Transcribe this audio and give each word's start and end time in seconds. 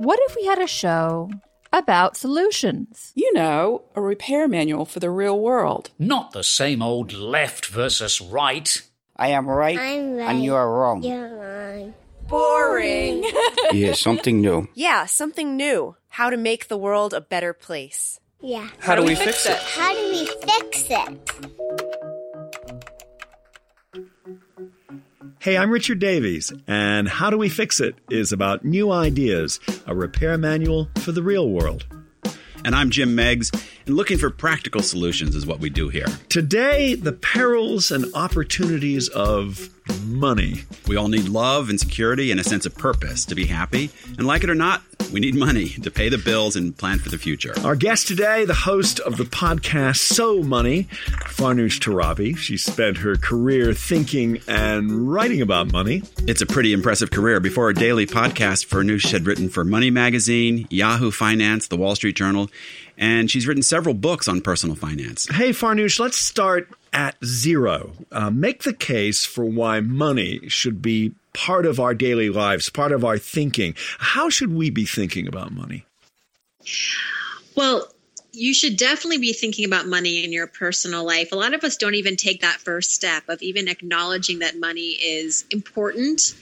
What 0.00 0.18
if 0.22 0.34
we 0.34 0.46
had 0.46 0.58
a 0.58 0.66
show 0.66 1.30
about 1.74 2.16
solutions? 2.16 3.12
You 3.14 3.34
know, 3.34 3.82
a 3.94 4.00
repair 4.00 4.48
manual 4.48 4.86
for 4.86 4.98
the 4.98 5.10
real 5.10 5.38
world. 5.38 5.90
Not 5.98 6.32
the 6.32 6.42
same 6.42 6.80
old 6.80 7.12
left 7.12 7.66
versus 7.66 8.18
right. 8.18 8.80
I 9.14 9.28
am 9.28 9.46
right, 9.46 9.78
I'm 9.78 10.16
right. 10.16 10.30
and 10.30 10.42
you 10.42 10.54
are 10.54 10.72
wrong. 10.72 11.02
You're 11.02 11.36
wrong. 11.36 11.92
Boring. 12.28 13.30
yeah, 13.72 13.92
something 13.92 14.40
new. 14.40 14.68
Yeah, 14.72 15.04
something 15.04 15.54
new. 15.54 15.96
How 16.08 16.30
to 16.30 16.38
make 16.38 16.68
the 16.68 16.78
world 16.78 17.12
a 17.12 17.20
better 17.20 17.52
place. 17.52 18.20
Yeah. 18.40 18.70
How, 18.78 18.94
do 18.94 19.02
we 19.02 19.14
fix 19.14 19.44
it? 19.44 19.58
How 19.58 19.92
do 19.92 20.10
we 20.12 20.24
fix 20.24 20.86
it? 20.88 21.89
Hey, 25.42 25.56
I'm 25.56 25.70
Richard 25.70 26.00
Davies, 26.00 26.52
and 26.66 27.08
How 27.08 27.30
Do 27.30 27.38
We 27.38 27.48
Fix 27.48 27.80
It 27.80 27.94
is 28.10 28.30
about 28.30 28.62
new 28.62 28.92
ideas, 28.92 29.58
a 29.86 29.94
repair 29.94 30.36
manual 30.36 30.90
for 30.96 31.12
the 31.12 31.22
real 31.22 31.48
world. 31.48 31.86
And 32.62 32.74
I'm 32.76 32.90
Jim 32.90 33.14
Meggs, 33.14 33.50
and 33.86 33.96
looking 33.96 34.18
for 34.18 34.28
practical 34.28 34.82
solutions 34.82 35.34
is 35.34 35.46
what 35.46 35.58
we 35.58 35.70
do 35.70 35.88
here. 35.88 36.04
Today, 36.28 36.94
the 36.94 37.14
perils 37.14 37.90
and 37.90 38.14
opportunities 38.14 39.08
of 39.08 39.70
money. 40.04 40.64
We 40.86 40.96
all 40.96 41.08
need 41.08 41.30
love 41.30 41.70
and 41.70 41.80
security 41.80 42.30
and 42.30 42.38
a 42.38 42.44
sense 42.44 42.66
of 42.66 42.74
purpose 42.74 43.24
to 43.24 43.34
be 43.34 43.46
happy. 43.46 43.88
And 44.18 44.26
like 44.26 44.44
it 44.44 44.50
or 44.50 44.54
not, 44.54 44.82
we 45.12 45.20
need 45.20 45.34
money 45.34 45.70
to 45.70 45.90
pay 45.90 46.08
the 46.08 46.18
bills 46.18 46.56
and 46.56 46.76
plan 46.76 46.98
for 46.98 47.08
the 47.08 47.18
future. 47.18 47.54
Our 47.64 47.76
guest 47.76 48.06
today, 48.08 48.44
the 48.44 48.54
host 48.54 49.00
of 49.00 49.16
the 49.16 49.24
podcast 49.24 49.96
So 49.96 50.42
Money, 50.42 50.84
Farnoosh 51.26 51.80
Torabi. 51.80 52.36
She 52.36 52.56
spent 52.56 52.98
her 52.98 53.16
career 53.16 53.72
thinking 53.72 54.40
and 54.46 55.10
writing 55.10 55.42
about 55.42 55.72
money. 55.72 56.02
It's 56.26 56.40
a 56.40 56.46
pretty 56.46 56.72
impressive 56.72 57.10
career. 57.10 57.40
Before 57.40 57.64
our 57.64 57.72
daily 57.72 58.06
podcast, 58.06 58.66
Farnoosh 58.66 59.10
had 59.10 59.26
written 59.26 59.48
for 59.48 59.64
Money 59.64 59.90
Magazine, 59.90 60.66
Yahoo 60.70 61.10
Finance, 61.10 61.68
The 61.68 61.76
Wall 61.76 61.94
Street 61.94 62.16
Journal, 62.16 62.50
and 62.96 63.30
she's 63.30 63.46
written 63.46 63.62
several 63.62 63.94
books 63.94 64.28
on 64.28 64.40
personal 64.40 64.76
finance. 64.76 65.26
Hey, 65.30 65.50
Farnoosh, 65.50 65.98
let's 65.98 66.18
start 66.18 66.68
at 66.92 67.16
zero. 67.24 67.92
Uh, 68.12 68.30
make 68.30 68.62
the 68.62 68.72
case 68.72 69.24
for 69.24 69.44
why 69.44 69.80
money 69.80 70.40
should 70.48 70.82
be 70.82 71.12
part 71.32 71.66
of 71.66 71.80
our 71.80 71.94
daily 71.94 72.30
lives, 72.30 72.70
part 72.70 72.92
of 72.92 73.04
our 73.04 73.18
thinking. 73.18 73.74
How 73.98 74.28
should 74.28 74.54
we 74.54 74.70
be 74.70 74.84
thinking 74.84 75.26
about 75.26 75.52
money? 75.52 75.86
Well, 77.56 77.88
you 78.32 78.54
should 78.54 78.76
definitely 78.76 79.18
be 79.18 79.32
thinking 79.32 79.64
about 79.64 79.86
money 79.86 80.24
in 80.24 80.32
your 80.32 80.46
personal 80.46 81.04
life. 81.04 81.32
A 81.32 81.36
lot 81.36 81.54
of 81.54 81.64
us 81.64 81.76
don't 81.76 81.94
even 81.94 82.16
take 82.16 82.42
that 82.42 82.60
first 82.60 82.92
step 82.92 83.24
of 83.28 83.42
even 83.42 83.68
acknowledging 83.68 84.38
that 84.40 84.58
money 84.58 84.90
is 84.90 85.44
important 85.50 86.34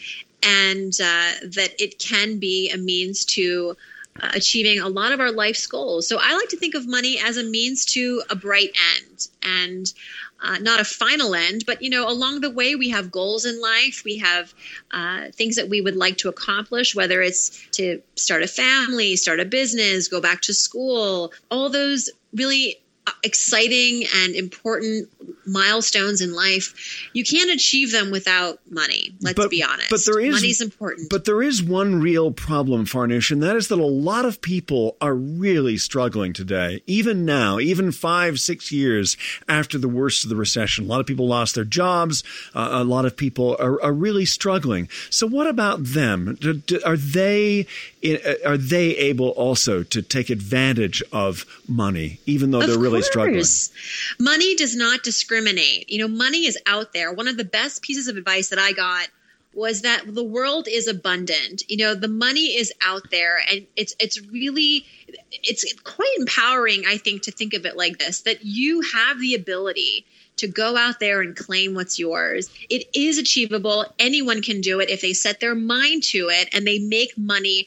and 0.42 0.92
uh, 0.92 1.32
that 1.42 1.70
it 1.78 1.98
can 1.98 2.38
be 2.38 2.70
a 2.70 2.76
means 2.76 3.24
to 3.24 3.76
uh, 4.20 4.30
achieving 4.34 4.80
a 4.80 4.88
lot 4.88 5.12
of 5.12 5.20
our 5.20 5.32
life's 5.32 5.66
goals. 5.66 6.08
So 6.08 6.18
I 6.20 6.34
like 6.36 6.48
to 6.50 6.56
think 6.56 6.74
of 6.74 6.86
money 6.86 7.18
as 7.24 7.36
a 7.36 7.44
means 7.44 7.84
to 7.86 8.22
a 8.30 8.36
bright 8.36 8.76
end 8.96 9.28
and 9.42 9.92
uh, 10.40 10.58
not 10.58 10.80
a 10.80 10.84
final 10.84 11.34
end, 11.34 11.64
but 11.66 11.82
you 11.82 11.90
know, 11.90 12.08
along 12.08 12.40
the 12.40 12.50
way 12.50 12.74
we 12.74 12.90
have 12.90 13.10
goals 13.10 13.44
in 13.44 13.60
life. 13.60 14.02
We 14.04 14.18
have 14.18 14.54
uh, 14.90 15.30
things 15.32 15.56
that 15.56 15.68
we 15.68 15.80
would 15.80 15.96
like 15.96 16.18
to 16.18 16.28
accomplish, 16.28 16.94
whether 16.94 17.20
it's 17.20 17.66
to 17.72 18.00
start 18.16 18.42
a 18.42 18.48
family, 18.48 19.16
start 19.16 19.40
a 19.40 19.44
business, 19.44 20.08
go 20.08 20.20
back 20.20 20.42
to 20.42 20.54
school. 20.54 21.32
All 21.50 21.70
those 21.70 22.10
really 22.32 22.80
exciting 23.22 24.04
and 24.14 24.34
important 24.34 25.08
milestones 25.46 26.20
in 26.20 26.34
life, 26.34 27.08
you 27.12 27.24
can't 27.24 27.50
achieve 27.50 27.92
them 27.92 28.10
without 28.10 28.60
money. 28.70 29.14
Let's 29.20 29.36
but, 29.36 29.50
be 29.50 29.62
honest. 29.62 29.90
But 29.90 30.04
there 30.04 30.20
is 30.20 30.34
money's 30.34 30.60
important. 30.60 31.10
But 31.10 31.24
there 31.24 31.42
is 31.42 31.62
one 31.62 32.00
real 32.00 32.30
problem, 32.30 32.84
Farnoosh, 32.84 33.30
and 33.30 33.42
that 33.42 33.56
is 33.56 33.68
that 33.68 33.78
a 33.78 33.86
lot 33.86 34.24
of 34.24 34.40
people 34.40 34.96
are 35.00 35.14
really 35.14 35.76
struggling 35.78 36.32
today. 36.32 36.82
Even 36.86 37.24
now, 37.24 37.58
even 37.58 37.92
five, 37.92 38.38
six 38.38 38.70
years 38.70 39.16
after 39.48 39.78
the 39.78 39.88
worst 39.88 40.24
of 40.24 40.30
the 40.30 40.36
recession, 40.36 40.84
a 40.84 40.88
lot 40.88 41.00
of 41.00 41.06
people 41.06 41.26
lost 41.26 41.54
their 41.54 41.64
jobs. 41.64 42.22
Uh, 42.54 42.68
a 42.72 42.84
lot 42.84 43.04
of 43.04 43.16
people 43.16 43.56
are, 43.58 43.82
are, 43.82 43.92
really 43.92 44.24
struggling. 44.24 44.88
So, 45.10 45.26
what 45.26 45.46
about 45.46 45.82
them? 45.82 46.38
Are 46.84 46.96
they 46.96 47.66
are 48.46 48.56
they 48.56 48.96
able 48.96 49.30
also 49.30 49.82
to 49.82 50.02
take 50.02 50.30
advantage 50.30 51.02
of 51.12 51.44
money, 51.66 52.20
even 52.26 52.50
though 52.50 52.60
of 52.60 52.68
they're 52.68 52.78
really 52.78 52.97
course. 53.06 53.70
struggling? 53.70 54.32
Money 54.32 54.54
does 54.56 54.74
not 54.74 55.02
discriminate. 55.02 55.88
You 55.90 55.98
know, 55.98 56.08
money 56.08 56.46
is 56.46 56.58
out 56.66 56.92
there. 56.92 57.12
One 57.12 57.28
of 57.28 57.36
the 57.36 57.44
best 57.44 57.82
pieces 57.82 58.08
of 58.08 58.16
advice 58.16 58.48
that 58.48 58.58
I 58.58 58.72
got 58.72 59.08
was 59.54 59.82
that 59.82 60.02
the 60.06 60.24
world 60.24 60.68
is 60.68 60.86
abundant. 60.86 61.62
You 61.68 61.78
know, 61.78 61.94
the 61.94 62.08
money 62.08 62.56
is 62.56 62.72
out 62.80 63.10
there 63.10 63.38
and 63.50 63.66
it's 63.76 63.94
it's 63.98 64.20
really 64.28 64.86
it's 65.32 65.72
quite 65.82 66.14
empowering 66.18 66.84
I 66.86 66.98
think 66.98 67.22
to 67.22 67.32
think 67.32 67.54
of 67.54 67.66
it 67.66 67.76
like 67.76 67.98
this 67.98 68.20
that 68.22 68.44
you 68.44 68.82
have 68.82 69.20
the 69.20 69.34
ability 69.34 70.06
to 70.36 70.46
go 70.46 70.76
out 70.76 71.00
there 71.00 71.20
and 71.20 71.36
claim 71.36 71.74
what's 71.74 71.98
yours. 71.98 72.48
It 72.70 72.88
is 72.94 73.18
achievable. 73.18 73.86
Anyone 73.98 74.42
can 74.42 74.60
do 74.60 74.80
it 74.80 74.88
if 74.88 75.00
they 75.00 75.12
set 75.12 75.40
their 75.40 75.54
mind 75.54 76.04
to 76.04 76.28
it 76.28 76.48
and 76.52 76.66
they 76.66 76.78
make 76.78 77.18
money 77.18 77.66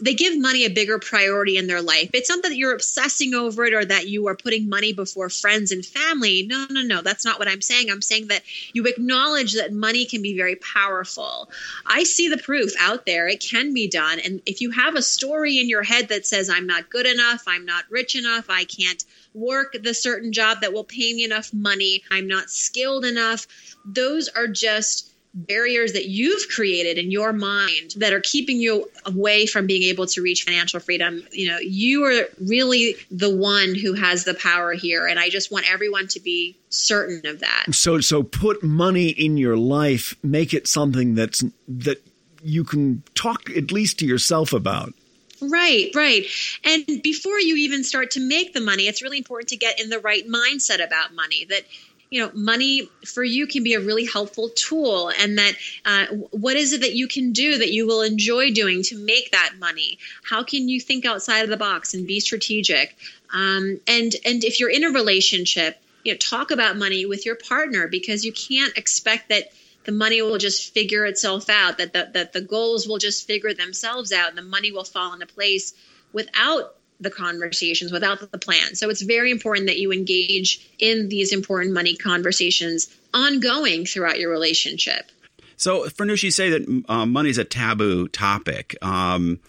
they 0.00 0.14
give 0.14 0.38
money 0.38 0.64
a 0.64 0.70
bigger 0.70 0.98
priority 0.98 1.56
in 1.56 1.66
their 1.66 1.82
life. 1.82 2.10
It's 2.12 2.28
not 2.28 2.42
that 2.42 2.56
you're 2.56 2.74
obsessing 2.74 3.34
over 3.34 3.64
it 3.64 3.74
or 3.74 3.84
that 3.84 4.08
you 4.08 4.28
are 4.28 4.36
putting 4.36 4.68
money 4.68 4.92
before 4.92 5.28
friends 5.28 5.72
and 5.72 5.84
family. 5.84 6.46
No, 6.46 6.66
no, 6.70 6.82
no. 6.82 7.02
That's 7.02 7.24
not 7.24 7.38
what 7.38 7.48
I'm 7.48 7.60
saying. 7.60 7.90
I'm 7.90 8.02
saying 8.02 8.28
that 8.28 8.42
you 8.72 8.86
acknowledge 8.86 9.54
that 9.54 9.72
money 9.72 10.04
can 10.04 10.22
be 10.22 10.36
very 10.36 10.56
powerful. 10.56 11.50
I 11.84 12.04
see 12.04 12.28
the 12.28 12.38
proof 12.38 12.72
out 12.78 13.04
there. 13.04 13.26
It 13.26 13.40
can 13.40 13.74
be 13.74 13.88
done. 13.88 14.20
And 14.20 14.40
if 14.46 14.60
you 14.60 14.70
have 14.70 14.94
a 14.94 15.02
story 15.02 15.58
in 15.58 15.68
your 15.68 15.82
head 15.82 16.08
that 16.08 16.26
says, 16.26 16.48
I'm 16.48 16.66
not 16.66 16.90
good 16.90 17.06
enough, 17.06 17.42
I'm 17.46 17.64
not 17.64 17.84
rich 17.90 18.14
enough, 18.14 18.46
I 18.48 18.64
can't 18.64 19.04
work 19.34 19.76
the 19.82 19.94
certain 19.94 20.32
job 20.32 20.60
that 20.60 20.72
will 20.72 20.84
pay 20.84 21.12
me 21.12 21.24
enough 21.24 21.52
money, 21.52 22.04
I'm 22.10 22.28
not 22.28 22.50
skilled 22.50 23.04
enough, 23.04 23.48
those 23.84 24.28
are 24.28 24.46
just 24.46 25.10
barriers 25.34 25.92
that 25.92 26.06
you've 26.06 26.48
created 26.48 26.96
in 26.96 27.10
your 27.10 27.32
mind 27.32 27.94
that 27.96 28.12
are 28.12 28.20
keeping 28.20 28.58
you 28.60 28.88
away 29.04 29.46
from 29.46 29.66
being 29.66 29.82
able 29.82 30.06
to 30.06 30.22
reach 30.22 30.44
financial 30.44 30.78
freedom 30.78 31.26
you 31.32 31.48
know 31.48 31.58
you 31.58 32.04
are 32.04 32.26
really 32.40 32.94
the 33.10 33.34
one 33.34 33.74
who 33.74 33.94
has 33.94 34.24
the 34.24 34.34
power 34.34 34.72
here. 34.72 35.06
And 35.06 35.18
i 35.18 35.28
just 35.28 35.50
want 35.50 35.70
everyone 35.70 36.08
to 36.08 36.20
be 36.20 36.56
certain 36.68 37.26
of 37.26 37.40
that. 37.40 37.66
So 37.72 38.00
so 38.00 38.22
put 38.22 38.62
money 38.62 39.08
in 39.08 39.36
your 39.36 39.56
life. 39.56 40.14
Make 40.22 40.52
it 40.52 40.66
something 40.66 41.14
that's 41.14 41.44
that 41.68 42.02
you 42.42 42.64
can 42.64 43.02
talk 43.14 43.50
at 43.56 43.72
least 43.72 43.98
to 44.00 44.06
yourself 44.06 44.52
about. 44.52 44.92
Right, 45.40 45.90
right. 45.94 46.24
And 46.64 47.02
before 47.02 47.38
you 47.38 47.56
even 47.56 47.84
start 47.84 48.12
to 48.12 48.20
make 48.20 48.54
the 48.54 48.60
money, 48.60 48.84
it's 48.84 49.02
really 49.02 49.18
important 49.18 49.48
to 49.50 49.56
get 49.56 49.80
in 49.80 49.90
the 49.90 49.98
right 49.98 50.26
mindset 50.26 50.84
about 50.84 51.14
money 51.14 51.44
that 51.50 51.64
you 52.10 52.20
know 52.20 52.30
money 52.34 52.88
for 53.06 53.24
you 53.24 53.46
can 53.46 53.62
be 53.62 53.74
a 53.74 53.80
really 53.80 54.06
helpful 54.06 54.50
tool 54.54 55.10
and 55.18 55.38
that 55.38 55.54
uh, 55.84 56.06
what 56.30 56.56
is 56.56 56.72
it 56.72 56.80
that 56.82 56.94
you 56.94 57.08
can 57.08 57.32
do 57.32 57.58
that 57.58 57.72
you 57.72 57.86
will 57.86 58.02
enjoy 58.02 58.50
doing 58.52 58.82
to 58.82 58.96
make 58.98 59.30
that 59.32 59.54
money? 59.58 59.98
How 60.28 60.42
can 60.42 60.68
you 60.68 60.80
think 60.80 61.04
outside 61.04 61.42
of 61.42 61.50
the 61.50 61.56
box 61.56 61.94
and 61.94 62.06
be 62.06 62.20
strategic? 62.20 62.96
Um, 63.32 63.80
and 63.86 64.14
and 64.24 64.44
if 64.44 64.60
you're 64.60 64.70
in 64.70 64.84
a 64.84 64.90
relationship 64.90 65.80
you 66.04 66.12
know, 66.12 66.18
talk 66.18 66.50
about 66.50 66.76
money 66.76 67.06
with 67.06 67.26
your 67.26 67.34
partner 67.34 67.88
because 67.88 68.24
you 68.24 68.32
can't 68.32 68.76
expect 68.76 69.30
that 69.30 69.50
the 69.84 69.92
money 69.92 70.22
will 70.22 70.38
just 70.38 70.72
figure 70.72 71.04
itself 71.04 71.48
out, 71.48 71.78
that 71.78 71.92
the, 71.92 72.10
that 72.12 72.32
the 72.32 72.40
goals 72.40 72.86
will 72.86 72.98
just 72.98 73.26
figure 73.26 73.52
themselves 73.52 74.12
out 74.12 74.28
and 74.28 74.38
the 74.38 74.42
money 74.42 74.72
will 74.72 74.84
fall 74.84 75.12
into 75.12 75.26
place 75.26 75.74
without 76.12 76.76
the 77.00 77.10
conversations, 77.10 77.92
without 77.92 78.30
the 78.30 78.38
plan. 78.38 78.74
So 78.74 78.88
it's 78.88 79.02
very 79.02 79.30
important 79.30 79.66
that 79.66 79.78
you 79.78 79.92
engage 79.92 80.68
in 80.78 81.08
these 81.08 81.32
important 81.32 81.74
money 81.74 81.96
conversations 81.96 82.88
ongoing 83.12 83.84
throughout 83.84 84.18
your 84.18 84.30
relationship. 84.30 85.10
So, 85.56 85.84
Farnoosh, 85.84 86.22
you 86.22 86.30
say 86.30 86.50
that 86.50 86.84
uh, 86.88 87.06
money 87.06 87.30
is 87.30 87.38
a 87.38 87.44
taboo 87.44 88.08
topic. 88.08 88.76
Um, 88.82 89.40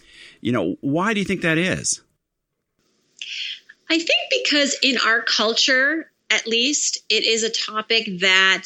you 0.41 0.51
know, 0.51 0.75
why 0.81 1.13
do 1.13 1.19
you 1.19 1.25
think 1.25 1.41
that 1.41 1.57
is? 1.57 2.01
I 3.89 3.97
think 3.97 4.31
because 4.43 4.77
in 4.81 4.97
our 5.05 5.21
culture, 5.21 6.11
at 6.29 6.47
least, 6.47 6.99
it 7.09 7.23
is 7.23 7.43
a 7.43 7.49
topic 7.49 8.19
that 8.21 8.63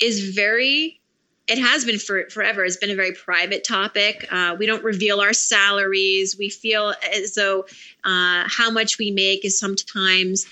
is 0.00 0.34
very 0.34 1.00
it 1.48 1.58
has 1.58 1.84
been 1.84 1.98
for 1.98 2.28
forever. 2.30 2.64
It's 2.64 2.76
been 2.76 2.90
a 2.90 2.96
very 2.96 3.12
private 3.12 3.64
topic. 3.64 4.26
Uh, 4.30 4.56
we 4.58 4.66
don't 4.66 4.82
reveal 4.82 5.20
our 5.20 5.32
salaries. 5.32 6.36
We 6.36 6.48
feel 6.48 6.94
as 7.14 7.34
though 7.34 7.66
uh, 8.04 8.44
how 8.48 8.70
much 8.70 8.98
we 8.98 9.10
make 9.10 9.44
is 9.44 9.58
sometimes 9.58 10.46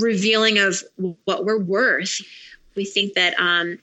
revealing 0.00 0.58
of 0.58 0.82
what 1.24 1.44
we're 1.44 1.62
worth. 1.62 2.20
We 2.74 2.84
think 2.84 3.14
that 3.14 3.38
um, 3.38 3.78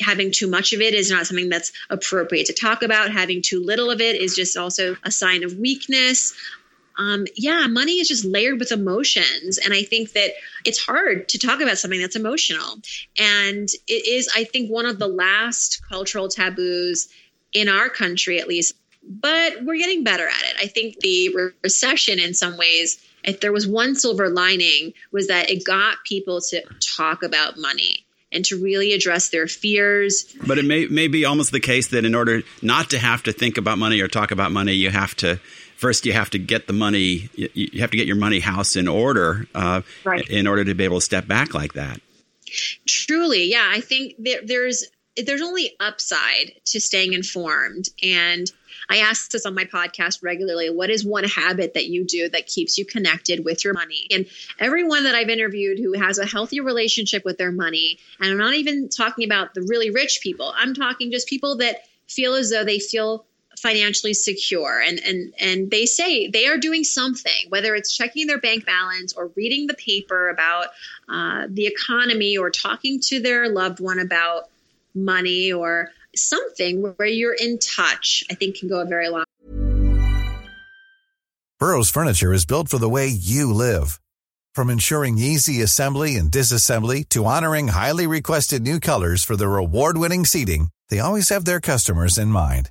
having 0.00 0.30
too 0.30 0.46
much 0.46 0.72
of 0.72 0.80
it 0.80 0.94
is 0.94 1.10
not 1.10 1.26
something 1.26 1.48
that's 1.48 1.72
appropriate 1.90 2.46
to 2.46 2.52
talk 2.52 2.82
about. 2.82 3.10
Having 3.10 3.42
too 3.42 3.64
little 3.64 3.90
of 3.90 4.00
it 4.00 4.16
is 4.16 4.36
just 4.36 4.56
also 4.56 4.96
a 5.02 5.10
sign 5.10 5.42
of 5.42 5.58
weakness 5.58 6.34
um, 6.98 7.26
yeah, 7.36 7.66
money 7.66 7.98
is 7.98 8.08
just 8.08 8.24
layered 8.24 8.58
with 8.58 8.72
emotions. 8.72 9.58
And 9.58 9.74
I 9.74 9.82
think 9.82 10.12
that 10.12 10.30
it's 10.64 10.78
hard 10.78 11.28
to 11.30 11.38
talk 11.38 11.60
about 11.60 11.78
something 11.78 12.00
that's 12.00 12.16
emotional. 12.16 12.76
And 13.18 13.68
it 13.86 14.08
is, 14.08 14.30
I 14.34 14.44
think, 14.44 14.70
one 14.70 14.86
of 14.86 14.98
the 14.98 15.08
last 15.08 15.82
cultural 15.88 16.28
taboos 16.28 17.08
in 17.52 17.68
our 17.68 17.88
country, 17.88 18.40
at 18.40 18.48
least. 18.48 18.74
But 19.02 19.62
we're 19.62 19.78
getting 19.78 20.04
better 20.04 20.26
at 20.26 20.42
it. 20.44 20.56
I 20.60 20.66
think 20.66 20.98
the 21.00 21.52
recession, 21.62 22.18
in 22.18 22.34
some 22.34 22.56
ways, 22.56 22.98
if 23.22 23.40
there 23.40 23.52
was 23.52 23.66
one 23.66 23.94
silver 23.94 24.28
lining, 24.28 24.94
was 25.12 25.28
that 25.28 25.50
it 25.50 25.64
got 25.64 25.98
people 26.04 26.40
to 26.40 26.62
talk 26.96 27.22
about 27.22 27.58
money 27.58 28.06
and 28.32 28.44
to 28.46 28.60
really 28.60 28.92
address 28.92 29.28
their 29.28 29.46
fears. 29.46 30.34
But 30.46 30.58
it 30.58 30.64
may, 30.64 30.86
may 30.86 31.08
be 31.08 31.24
almost 31.24 31.52
the 31.52 31.60
case 31.60 31.88
that 31.88 32.04
in 32.04 32.14
order 32.14 32.42
not 32.62 32.90
to 32.90 32.98
have 32.98 33.22
to 33.24 33.32
think 33.32 33.58
about 33.58 33.78
money 33.78 34.00
or 34.00 34.08
talk 34.08 34.30
about 34.30 34.50
money, 34.50 34.72
you 34.72 34.90
have 34.90 35.14
to 35.16 35.38
first 35.76 36.06
you 36.06 36.12
have 36.12 36.30
to 36.30 36.38
get 36.38 36.66
the 36.66 36.72
money 36.72 37.28
you 37.34 37.80
have 37.80 37.90
to 37.90 37.96
get 37.96 38.06
your 38.06 38.16
money 38.16 38.40
house 38.40 38.76
in 38.76 38.88
order 38.88 39.46
uh, 39.54 39.82
right. 40.04 40.28
in 40.28 40.46
order 40.46 40.64
to 40.64 40.74
be 40.74 40.84
able 40.84 40.98
to 40.98 41.04
step 41.04 41.26
back 41.26 41.54
like 41.54 41.74
that 41.74 42.00
truly 42.86 43.44
yeah 43.44 43.70
i 43.72 43.80
think 43.80 44.14
there, 44.18 44.40
there's 44.44 44.84
there's 45.24 45.42
only 45.42 45.74
upside 45.80 46.52
to 46.64 46.80
staying 46.80 47.12
informed 47.12 47.88
and 48.02 48.50
I 48.88 48.98
ask 48.98 49.30
this 49.30 49.46
on 49.46 49.54
my 49.54 49.64
podcast 49.64 50.22
regularly. 50.22 50.70
What 50.70 50.90
is 50.90 51.04
one 51.04 51.24
habit 51.24 51.74
that 51.74 51.86
you 51.86 52.04
do 52.04 52.28
that 52.28 52.46
keeps 52.46 52.78
you 52.78 52.84
connected 52.84 53.44
with 53.44 53.64
your 53.64 53.74
money? 53.74 54.06
And 54.10 54.26
everyone 54.58 55.04
that 55.04 55.14
I've 55.14 55.28
interviewed 55.28 55.78
who 55.78 55.94
has 55.94 56.18
a 56.18 56.26
healthy 56.26 56.60
relationship 56.60 57.24
with 57.24 57.38
their 57.38 57.52
money, 57.52 57.98
and 58.20 58.30
I'm 58.30 58.38
not 58.38 58.54
even 58.54 58.88
talking 58.88 59.24
about 59.24 59.54
the 59.54 59.62
really 59.62 59.90
rich 59.90 60.20
people, 60.22 60.52
I'm 60.56 60.74
talking 60.74 61.10
just 61.10 61.28
people 61.28 61.56
that 61.58 61.82
feel 62.08 62.34
as 62.34 62.50
though 62.50 62.64
they 62.64 62.78
feel 62.78 63.25
financially 63.58 64.14
secure. 64.14 64.80
And 64.80 64.98
and 65.00 65.34
and 65.38 65.70
they 65.70 65.86
say 65.86 66.28
they 66.28 66.46
are 66.46 66.58
doing 66.58 66.84
something 66.84 67.32
whether 67.48 67.74
it's 67.74 67.94
checking 67.94 68.26
their 68.26 68.38
bank 68.38 68.66
balance 68.66 69.12
or 69.14 69.30
reading 69.36 69.66
the 69.66 69.74
paper 69.74 70.28
about 70.28 70.68
uh, 71.08 71.46
the 71.48 71.66
economy 71.66 72.36
or 72.36 72.50
talking 72.50 73.00
to 73.00 73.20
their 73.20 73.48
loved 73.48 73.80
one 73.80 73.98
about 73.98 74.48
money 74.94 75.52
or 75.52 75.90
something 76.14 76.82
where 76.82 77.08
you're 77.08 77.34
in 77.34 77.58
touch 77.58 78.24
i 78.30 78.34
think 78.34 78.56
can 78.56 78.68
go 78.68 78.80
a 78.80 78.86
very 78.86 79.08
long 79.10 79.24
burrow's 81.58 81.90
furniture 81.90 82.32
is 82.32 82.46
built 82.46 82.68
for 82.68 82.78
the 82.78 82.88
way 82.88 83.06
you 83.06 83.52
live. 83.52 84.00
From 84.54 84.70
ensuring 84.70 85.18
easy 85.18 85.60
assembly 85.62 86.16
and 86.16 86.30
disassembly 86.30 87.06
to 87.10 87.24
honoring 87.24 87.68
highly 87.68 88.06
requested 88.06 88.62
new 88.62 88.80
colors 88.80 89.24
for 89.24 89.36
their 89.36 89.56
award-winning 89.56 90.24
seating 90.24 90.68
they 90.88 91.00
always 91.00 91.28
have 91.30 91.44
their 91.44 91.60
customers 91.60 92.16
in 92.16 92.28
mind 92.28 92.70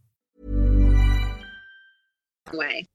way. 2.53 2.87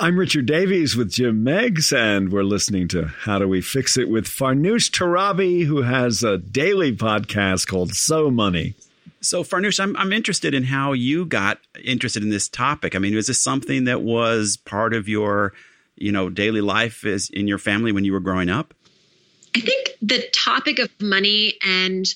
I'm 0.00 0.16
Richard 0.16 0.46
Davies 0.46 0.94
with 0.96 1.10
Jim 1.10 1.42
Meggs, 1.42 1.92
and 1.92 2.30
we're 2.30 2.44
listening 2.44 2.86
to 2.88 3.06
How 3.06 3.40
Do 3.40 3.48
We 3.48 3.60
Fix 3.60 3.96
It 3.96 4.08
with 4.08 4.26
Farnoosh 4.26 4.90
Torabi, 4.90 5.64
who 5.64 5.82
has 5.82 6.22
a 6.22 6.38
daily 6.38 6.94
podcast 6.94 7.66
called 7.66 7.94
So 7.94 8.30
Money. 8.30 8.74
So, 9.20 9.42
Farnoosh, 9.42 9.80
I'm, 9.80 9.96
I'm 9.96 10.12
interested 10.12 10.54
in 10.54 10.62
how 10.62 10.92
you 10.92 11.26
got 11.26 11.58
interested 11.82 12.22
in 12.22 12.30
this 12.30 12.48
topic. 12.48 12.94
I 12.94 13.00
mean, 13.00 13.16
was 13.16 13.26
this 13.26 13.40
something 13.40 13.84
that 13.84 14.02
was 14.02 14.56
part 14.56 14.94
of 14.94 15.08
your, 15.08 15.52
you 15.96 16.12
know, 16.12 16.30
daily 16.30 16.60
life 16.60 17.04
as 17.04 17.28
in 17.30 17.48
your 17.48 17.58
family 17.58 17.90
when 17.90 18.04
you 18.04 18.12
were 18.12 18.20
growing 18.20 18.48
up? 18.48 18.74
I 19.56 19.60
think 19.60 19.96
the 20.00 20.22
topic 20.32 20.78
of 20.78 20.90
money 21.00 21.54
and 21.66 22.06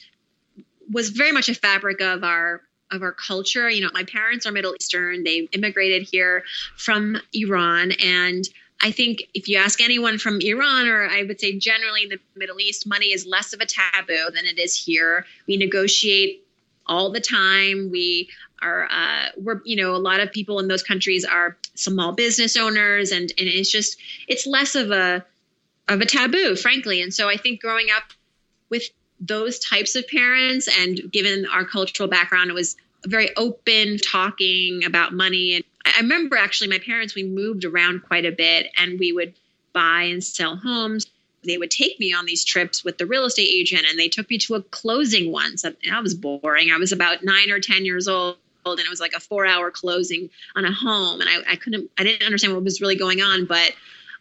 was 0.89 1.09
very 1.09 1.33
much 1.33 1.49
a 1.49 1.55
fabric 1.55 2.01
of 2.01 2.23
our 2.23 2.61
of 2.93 3.03
our 3.03 3.13
culture. 3.13 3.69
You 3.71 3.83
know, 3.83 3.91
my 3.93 4.05
parents 4.05 4.47
are 4.47 4.53
Middle 4.53 4.75
Eastern. 4.75 5.25
They 5.25 5.49
immigrated 5.53 6.03
here 6.03 6.45
from 6.77 7.17
Iran. 7.33 7.93
And 8.03 8.49
I 8.81 8.91
think 8.91 9.29
if 9.35 9.49
you 9.49 9.59
ask 9.59 9.81
anyone 9.81 10.19
from 10.19 10.41
Iran, 10.41 10.89
or 10.89 11.07
I 11.07 11.23
would 11.23 11.41
say 11.41 11.57
generally 11.59 12.05
in 12.05 12.09
the 12.09 12.19
Middle 12.37 12.61
East, 12.61 12.87
money 12.87 13.07
is 13.07 13.27
less 13.27 13.53
of 13.53 13.61
a 13.61 13.67
taboo 13.67 14.31
than 14.35 14.45
it 14.45 14.59
is 14.59 14.77
here. 14.77 15.25
We 15.47 15.57
negotiate 15.57 16.45
all 16.87 17.11
the 17.11 17.21
time. 17.21 17.91
We 17.91 18.29
are 18.63 18.89
uh, 18.91 19.27
we're 19.37 19.61
you 19.65 19.77
know 19.77 19.95
a 19.95 19.99
lot 19.99 20.21
of 20.21 20.33
people 20.33 20.59
in 20.59 20.69
those 20.69 20.83
countries 20.83 21.25
are 21.25 21.57
small 21.75 22.13
business 22.13 22.57
owners 22.57 23.11
and 23.11 23.33
and 23.39 23.49
it's 23.49 23.71
just 23.71 23.99
it's 24.29 24.47
less 24.47 24.75
of 24.75 24.91
a 24.91 25.25
of 25.89 26.01
a 26.01 26.07
taboo 26.07 26.55
frankly 26.55 27.03
and 27.03 27.13
so 27.13 27.29
i 27.29 27.37
think 27.37 27.61
growing 27.61 27.89
up 27.95 28.05
with 28.71 28.85
those 29.21 29.59
types 29.59 29.97
of 29.97 30.07
parents 30.09 30.69
and 30.81 31.11
given 31.13 31.47
our 31.47 31.65
cultural 31.65 32.09
background 32.09 32.51
it 32.51 32.55
was 32.55 32.77
very 33.07 33.35
open 33.37 33.99
talking 33.99 34.85
about 34.85 35.13
money. 35.13 35.55
And 35.55 35.65
i 35.85 36.01
remember 36.01 36.37
actually 36.37 36.69
my 36.69 36.79
parents 36.79 37.15
we 37.15 37.25
moved 37.25 37.65
around 37.65 38.03
quite 38.03 38.25
a 38.25 38.33
bit 38.33 38.71
and 38.77 38.99
we 38.99 39.13
would 39.13 39.35
buy 39.73 40.03
and 40.03 40.23
sell 40.23 40.57
homes. 40.57 41.07
They 41.45 41.59
would 41.59 41.71
take 41.71 41.99
me 41.99 42.13
on 42.13 42.25
these 42.25 42.45
trips 42.45 42.85
with 42.85 42.99
the 42.99 43.07
real 43.07 43.25
estate 43.25 43.49
agent 43.53 43.85
and 43.89 43.99
they 43.99 44.09
took 44.09 44.31
me 44.31 44.39
to 44.39 44.55
a 44.55 44.63
closing 44.63 45.33
once. 45.33 45.63
That 45.63 46.03
was 46.03 46.15
boring. 46.15 46.71
I 46.71 46.77
was 46.77 46.93
about 46.93 47.25
nine 47.25 47.51
or 47.51 47.59
ten 47.59 47.85
years 47.85 48.07
old 48.07 48.37
and 48.65 48.79
it 48.79 48.91
was 48.91 49.01
like 49.01 49.15
a 49.15 49.21
four 49.21 49.45
hour 49.45 49.71
closing 49.71 50.31
on 50.55 50.65
a 50.65 50.73
home. 50.73 51.21
And 51.21 51.29
I, 51.29 51.53
I 51.53 51.57
couldn't 51.57 51.91
i 51.99 52.05
didn't 52.05 52.25
understand 52.25 52.55
what 52.55 52.63
was 52.63 52.81
really 52.81 52.97
going 52.97 53.21
on 53.21 53.47
but 53.47 53.73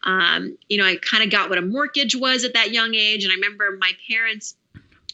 um, 0.04 0.58
you 0.68 0.78
know 0.78 0.84
i 0.84 0.96
kind 0.96 1.22
of 1.22 1.30
got 1.30 1.48
what 1.48 1.58
a 1.58 1.62
mortgage 1.62 2.16
was 2.16 2.44
at 2.44 2.54
that 2.54 2.72
young 2.72 2.94
age. 2.94 3.22
And 3.22 3.32
i 3.32 3.36
remember 3.36 3.76
my 3.78 3.92
parents 4.08 4.56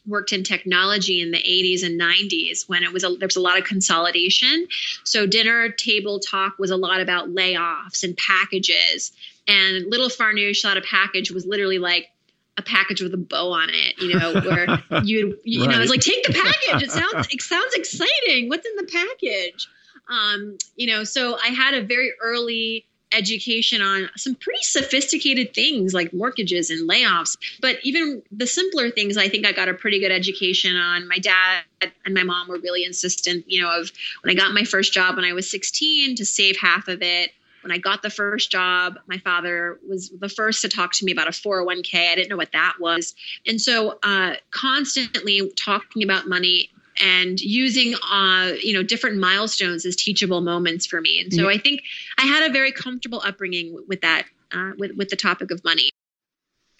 worked 0.08 0.32
in 0.32 0.42
technology 0.42 1.20
in 1.20 1.30
the 1.30 1.38
80s 1.38 1.84
and 1.84 2.00
90s 2.00 2.68
when 2.68 2.82
it 2.82 2.92
was 2.92 3.04
a, 3.04 3.14
there 3.16 3.26
was 3.26 3.36
a 3.36 3.40
lot 3.40 3.58
of 3.58 3.64
consolidation 3.64 4.66
so 5.04 5.26
dinner 5.26 5.68
table 5.68 6.18
talk 6.18 6.58
was 6.58 6.70
a 6.70 6.76
lot 6.76 7.00
about 7.00 7.28
layoffs 7.28 8.02
and 8.02 8.16
packages 8.16 9.12
and 9.46 9.90
little 9.90 10.08
farnoosh 10.08 10.62
thought 10.62 10.76
a 10.76 10.82
package 10.82 11.30
was 11.30 11.46
literally 11.46 11.78
like 11.78 12.10
a 12.58 12.62
package 12.62 13.00
with 13.00 13.14
a 13.14 13.18
bow 13.18 13.52
on 13.52 13.70
it, 13.70 14.02
you 14.02 14.18
know, 14.18 14.32
where 14.40 14.82
you 15.04 15.38
you 15.44 15.64
right. 15.64 15.70
know, 15.70 15.80
it's 15.80 15.90
like 15.90 16.00
take 16.00 16.24
the 16.24 16.32
package. 16.32 16.82
It 16.82 16.90
sounds 16.90 17.28
it 17.32 17.40
sounds 17.40 17.74
exciting. 17.74 18.48
What's 18.48 18.66
in 18.66 18.76
the 18.76 18.90
package? 18.92 19.68
Um, 20.08 20.58
you 20.76 20.88
know, 20.88 21.04
so 21.04 21.38
I 21.42 21.48
had 21.48 21.74
a 21.74 21.82
very 21.82 22.12
early 22.20 22.86
education 23.12 23.80
on 23.80 24.08
some 24.16 24.34
pretty 24.34 24.62
sophisticated 24.62 25.54
things 25.54 25.94
like 25.94 26.12
mortgages 26.12 26.70
and 26.70 26.88
layoffs. 26.88 27.36
But 27.60 27.76
even 27.82 28.22
the 28.30 28.46
simpler 28.46 28.90
things, 28.90 29.16
I 29.16 29.28
think 29.28 29.46
I 29.46 29.52
got 29.52 29.68
a 29.68 29.74
pretty 29.74 30.00
good 30.00 30.12
education 30.12 30.76
on. 30.76 31.08
My 31.08 31.18
dad 31.18 31.62
and 32.04 32.14
my 32.14 32.22
mom 32.22 32.48
were 32.48 32.58
really 32.58 32.84
insistent, 32.84 33.44
you 33.48 33.62
know, 33.62 33.80
of 33.80 33.90
when 34.22 34.30
I 34.30 34.34
got 34.34 34.52
my 34.52 34.64
first 34.64 34.92
job 34.92 35.16
when 35.16 35.24
I 35.24 35.32
was 35.32 35.50
16 35.50 36.16
to 36.16 36.24
save 36.24 36.56
half 36.58 36.88
of 36.88 37.02
it 37.02 37.32
when 37.62 37.72
I 37.72 37.78
got 37.78 38.02
the 38.02 38.10
first 38.10 38.50
job, 38.50 38.98
my 39.06 39.18
father 39.18 39.78
was 39.86 40.10
the 40.10 40.28
first 40.28 40.62
to 40.62 40.68
talk 40.68 40.92
to 40.94 41.04
me 41.04 41.12
about 41.12 41.28
a 41.28 41.32
401k. 41.32 42.12
I 42.12 42.14
didn't 42.14 42.30
know 42.30 42.36
what 42.36 42.52
that 42.52 42.76
was. 42.80 43.14
And 43.46 43.60
so, 43.60 43.98
uh, 44.02 44.34
constantly 44.50 45.52
talking 45.56 46.02
about 46.02 46.28
money 46.28 46.70
and 47.00 47.40
using 47.40 47.94
uh, 48.10 48.52
you 48.62 48.72
know 48.72 48.82
different 48.82 49.18
milestones 49.18 49.84
as 49.84 49.96
teachable 49.96 50.40
moments 50.40 50.86
for 50.86 51.00
me 51.00 51.20
and 51.20 51.32
so 51.32 51.42
mm-hmm. 51.42 51.50
i 51.50 51.58
think 51.58 51.82
i 52.18 52.22
had 52.22 52.48
a 52.48 52.52
very 52.52 52.72
comfortable 52.72 53.22
upbringing 53.24 53.78
with 53.88 54.00
that 54.00 54.24
uh, 54.52 54.72
with, 54.78 54.92
with 54.96 55.08
the 55.08 55.16
topic 55.16 55.50
of 55.50 55.62
money 55.64 55.90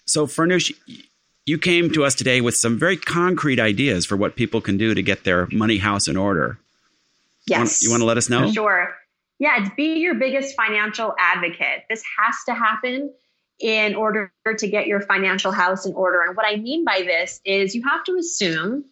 so 0.05 0.25
Farnoosh 0.25 0.71
you 1.45 1.57
came 1.57 1.91
to 1.91 2.03
us 2.03 2.13
today 2.13 2.41
with 2.41 2.55
some 2.55 2.77
very 2.77 2.97
concrete 2.97 3.59
ideas 3.59 4.05
for 4.05 4.15
what 4.15 4.35
people 4.35 4.61
can 4.61 4.77
do 4.77 4.93
to 4.93 5.01
get 5.01 5.23
their 5.23 5.47
money 5.51 5.77
house 5.77 6.07
in 6.07 6.17
order 6.17 6.57
yes 7.47 7.57
you 7.57 7.57
want, 7.57 7.81
you 7.81 7.89
want 7.91 8.01
to 8.01 8.05
let 8.05 8.17
us 8.17 8.29
know 8.29 8.51
sure 8.51 8.95
yeah, 9.39 9.61
it's 9.61 9.73
be 9.75 9.99
your 9.99 10.15
biggest 10.15 10.55
financial 10.55 11.15
advocate. 11.17 11.85
This 11.89 12.03
has 12.19 12.35
to 12.45 12.53
happen 12.53 13.13
in 13.59 13.95
order 13.95 14.31
to 14.57 14.67
get 14.67 14.87
your 14.87 15.01
financial 15.01 15.51
house 15.51 15.85
in 15.85 15.93
order. 15.93 16.21
And 16.21 16.35
what 16.35 16.45
I 16.45 16.57
mean 16.57 16.83
by 16.83 17.01
this 17.05 17.41
is 17.45 17.73
you 17.73 17.83
have 17.83 18.03
to 18.05 18.17
assume 18.17 18.85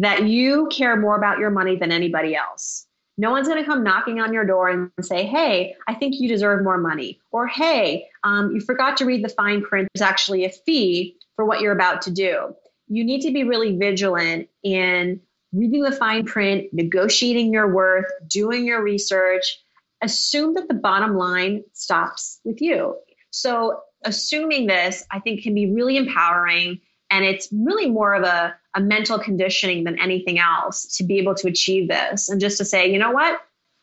that 0.00 0.26
you 0.26 0.68
care 0.70 0.96
more 0.96 1.16
about 1.16 1.38
your 1.38 1.50
money 1.50 1.76
than 1.76 1.92
anybody 1.92 2.34
else. 2.34 2.86
No 3.18 3.30
one's 3.30 3.48
going 3.48 3.62
to 3.62 3.68
come 3.68 3.82
knocking 3.82 4.20
on 4.20 4.32
your 4.32 4.44
door 4.44 4.68
and 4.68 4.90
say, 5.00 5.24
Hey, 5.24 5.74
I 5.88 5.94
think 5.94 6.14
you 6.18 6.28
deserve 6.28 6.62
more 6.62 6.78
money. 6.78 7.18
Or, 7.30 7.46
Hey, 7.46 8.06
um, 8.24 8.52
you 8.52 8.60
forgot 8.60 8.96
to 8.98 9.06
read 9.06 9.24
the 9.24 9.30
fine 9.30 9.62
print. 9.62 9.88
There's 9.94 10.06
actually 10.06 10.44
a 10.44 10.50
fee 10.50 11.16
for 11.34 11.44
what 11.44 11.60
you're 11.60 11.72
about 11.72 12.02
to 12.02 12.10
do. 12.10 12.54
You 12.88 13.04
need 13.04 13.22
to 13.22 13.32
be 13.32 13.44
really 13.44 13.76
vigilant 13.76 14.48
in 14.62 15.20
reading 15.52 15.82
the 15.82 15.92
fine 15.92 16.24
print, 16.24 16.72
negotiating 16.72 17.52
your 17.52 17.72
worth, 17.72 18.06
doing 18.28 18.66
your 18.66 18.82
research, 18.82 19.58
assume 20.02 20.54
that 20.54 20.68
the 20.68 20.74
bottom 20.74 21.16
line 21.16 21.64
stops 21.72 22.40
with 22.44 22.60
you. 22.60 22.96
So, 23.30 23.80
assuming 24.04 24.66
this, 24.66 25.04
I 25.10 25.20
think, 25.20 25.42
can 25.42 25.54
be 25.54 25.72
really 25.72 25.96
empowering. 25.96 26.80
And 27.10 27.24
it's 27.24 27.48
really 27.52 27.88
more 27.88 28.14
of 28.14 28.24
a, 28.24 28.54
a 28.74 28.80
mental 28.80 29.18
conditioning 29.18 29.84
than 29.84 29.98
anything 29.98 30.38
else 30.38 30.96
to 30.96 31.04
be 31.04 31.18
able 31.18 31.34
to 31.36 31.48
achieve 31.48 31.88
this. 31.88 32.28
And 32.28 32.40
just 32.40 32.58
to 32.58 32.64
say, 32.64 32.90
you 32.90 32.98
know 32.98 33.12
what? 33.12 33.40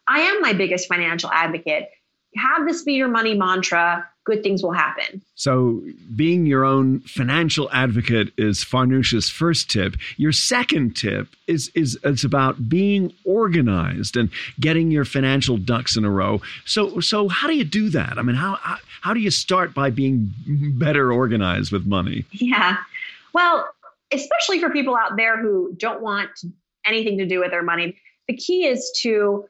I 0.08 0.20
am 0.20 0.42
my 0.42 0.54
biggest 0.54 0.88
financial 0.88 1.32
advocate. 1.32 1.90
Have 2.36 2.68
this 2.68 2.84
be 2.84 2.94
your 2.94 3.08
money 3.08 3.36
mantra 3.36 4.08
good 4.26 4.44
things 4.44 4.64
will 4.64 4.72
happen. 4.72 5.22
So, 5.36 5.82
being 6.16 6.46
your 6.46 6.64
own 6.64 7.02
financial 7.02 7.70
advocate 7.72 8.32
is 8.38 8.64
Farnoosh's 8.64 9.30
first 9.30 9.70
tip. 9.70 9.96
Your 10.18 10.32
second 10.32 10.96
tip 10.96 11.28
is 11.48 11.70
is 11.76 11.98
it's 12.04 12.24
about 12.24 12.70
being 12.70 13.14
organized 13.26 14.16
and 14.16 14.30
getting 14.60 14.92
your 14.92 15.06
financial 15.06 15.58
ducks 15.58 15.98
in 15.98 16.06
a 16.06 16.10
row. 16.10 16.42
So, 16.66 17.00
so 17.00 17.28
how 17.28 17.48
do 17.48 17.56
you 17.56 17.64
do 17.64 17.90
that? 17.90 18.18
I 18.18 18.22
mean, 18.22 18.36
how 18.36 18.56
how, 18.56 18.78
how 19.02 19.14
do 19.14 19.20
you 19.20 19.32
start 19.32 19.74
by 19.74 19.90
being 19.90 20.34
better 20.48 21.12
organized 21.12 21.72
with 21.72 21.86
money? 21.86 22.26
Yeah. 22.32 22.78
Well, 23.34 23.68
especially 24.12 24.60
for 24.60 24.70
people 24.70 24.96
out 24.96 25.18
there 25.18 25.42
who 25.42 25.74
don't 25.78 26.02
want 26.02 26.30
anything 26.86 27.18
to 27.18 27.26
do 27.26 27.40
with 27.40 27.52
their 27.52 27.64
money, 27.64 27.98
the 28.28 28.36
key 28.36 28.66
is 28.66 28.92
to 29.02 29.46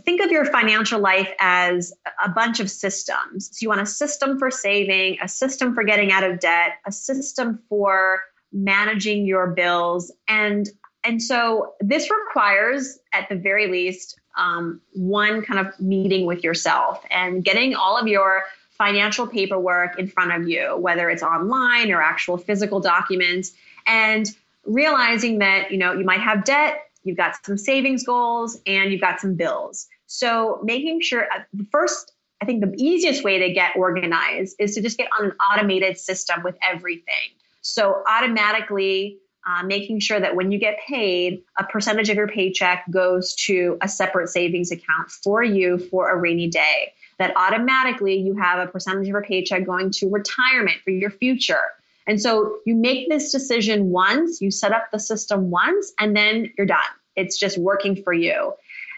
think 0.00 0.20
of 0.20 0.30
your 0.30 0.44
financial 0.46 0.98
life 0.98 1.30
as 1.38 1.92
a 2.24 2.28
bunch 2.28 2.58
of 2.58 2.70
systems. 2.70 3.50
So 3.52 3.58
you 3.62 3.68
want 3.68 3.80
a 3.80 3.86
system 3.86 4.38
for 4.38 4.50
saving, 4.50 5.18
a 5.22 5.28
system 5.28 5.74
for 5.74 5.84
getting 5.84 6.10
out 6.10 6.24
of 6.24 6.40
debt, 6.40 6.72
a 6.86 6.92
system 6.92 7.60
for 7.68 8.22
managing 8.52 9.26
your 9.26 9.48
bills, 9.48 10.12
and 10.28 10.68
and 11.04 11.22
so 11.22 11.74
this 11.80 12.10
requires, 12.10 12.98
at 13.12 13.28
the 13.28 13.36
very 13.36 13.70
least, 13.70 14.18
um, 14.38 14.80
one 14.94 15.42
kind 15.42 15.64
of 15.64 15.78
meeting 15.78 16.24
with 16.24 16.42
yourself 16.42 17.04
and 17.10 17.44
getting 17.44 17.74
all 17.74 17.98
of 17.98 18.08
your 18.08 18.44
financial 18.76 19.26
paperwork 19.26 19.98
in 19.98 20.08
front 20.08 20.32
of 20.32 20.48
you, 20.48 20.76
whether 20.76 21.10
it's 21.10 21.22
online 21.22 21.90
or 21.90 22.02
actual 22.02 22.36
physical 22.36 22.80
documents, 22.80 23.52
and 23.86 24.34
realizing 24.64 25.38
that 25.38 25.70
you 25.70 25.78
know 25.78 25.92
you 25.92 26.04
might 26.04 26.20
have 26.20 26.44
debt 26.44 26.84
you've 27.04 27.16
got 27.16 27.36
some 27.44 27.56
savings 27.56 28.02
goals, 28.02 28.58
and 28.66 28.90
you've 28.90 29.00
got 29.00 29.20
some 29.20 29.34
bills. 29.34 29.86
So 30.06 30.60
making 30.64 31.00
sure 31.02 31.24
uh, 31.32 31.40
the 31.52 31.66
first, 31.70 32.12
I 32.42 32.46
think 32.46 32.64
the 32.64 32.74
easiest 32.76 33.22
way 33.22 33.38
to 33.38 33.52
get 33.52 33.76
organized 33.76 34.56
is 34.58 34.74
to 34.74 34.82
just 34.82 34.98
get 34.98 35.08
on 35.18 35.26
an 35.26 35.32
automated 35.50 35.98
system 35.98 36.42
with 36.42 36.56
everything. 36.68 37.30
So 37.62 38.02
automatically 38.10 39.18
uh, 39.46 39.62
making 39.62 40.00
sure 40.00 40.18
that 40.18 40.34
when 40.36 40.50
you 40.50 40.58
get 40.58 40.78
paid, 40.86 41.42
a 41.58 41.64
percentage 41.64 42.08
of 42.08 42.16
your 42.16 42.28
paycheck 42.28 42.84
goes 42.90 43.34
to 43.34 43.76
a 43.82 43.88
separate 43.88 44.28
savings 44.28 44.70
account 44.70 45.10
for 45.10 45.42
you 45.42 45.78
for 45.78 46.10
a 46.10 46.16
rainy 46.16 46.48
day. 46.48 46.92
That 47.18 47.36
automatically 47.36 48.16
you 48.16 48.34
have 48.36 48.58
a 48.58 48.70
percentage 48.70 49.02
of 49.02 49.08
your 49.08 49.22
paycheck 49.22 49.66
going 49.66 49.90
to 49.92 50.10
retirement 50.10 50.78
for 50.82 50.90
your 50.90 51.10
future. 51.10 51.62
And 52.06 52.20
so 52.20 52.58
you 52.66 52.74
make 52.74 53.08
this 53.08 53.32
decision 53.32 53.90
once, 53.90 54.40
you 54.40 54.50
set 54.50 54.72
up 54.72 54.90
the 54.92 54.98
system 54.98 55.50
once, 55.50 55.92
and 55.98 56.16
then 56.16 56.52
you're 56.58 56.66
done. 56.66 56.80
It's 57.16 57.38
just 57.38 57.56
working 57.56 58.02
for 58.02 58.12
you. 58.12 58.54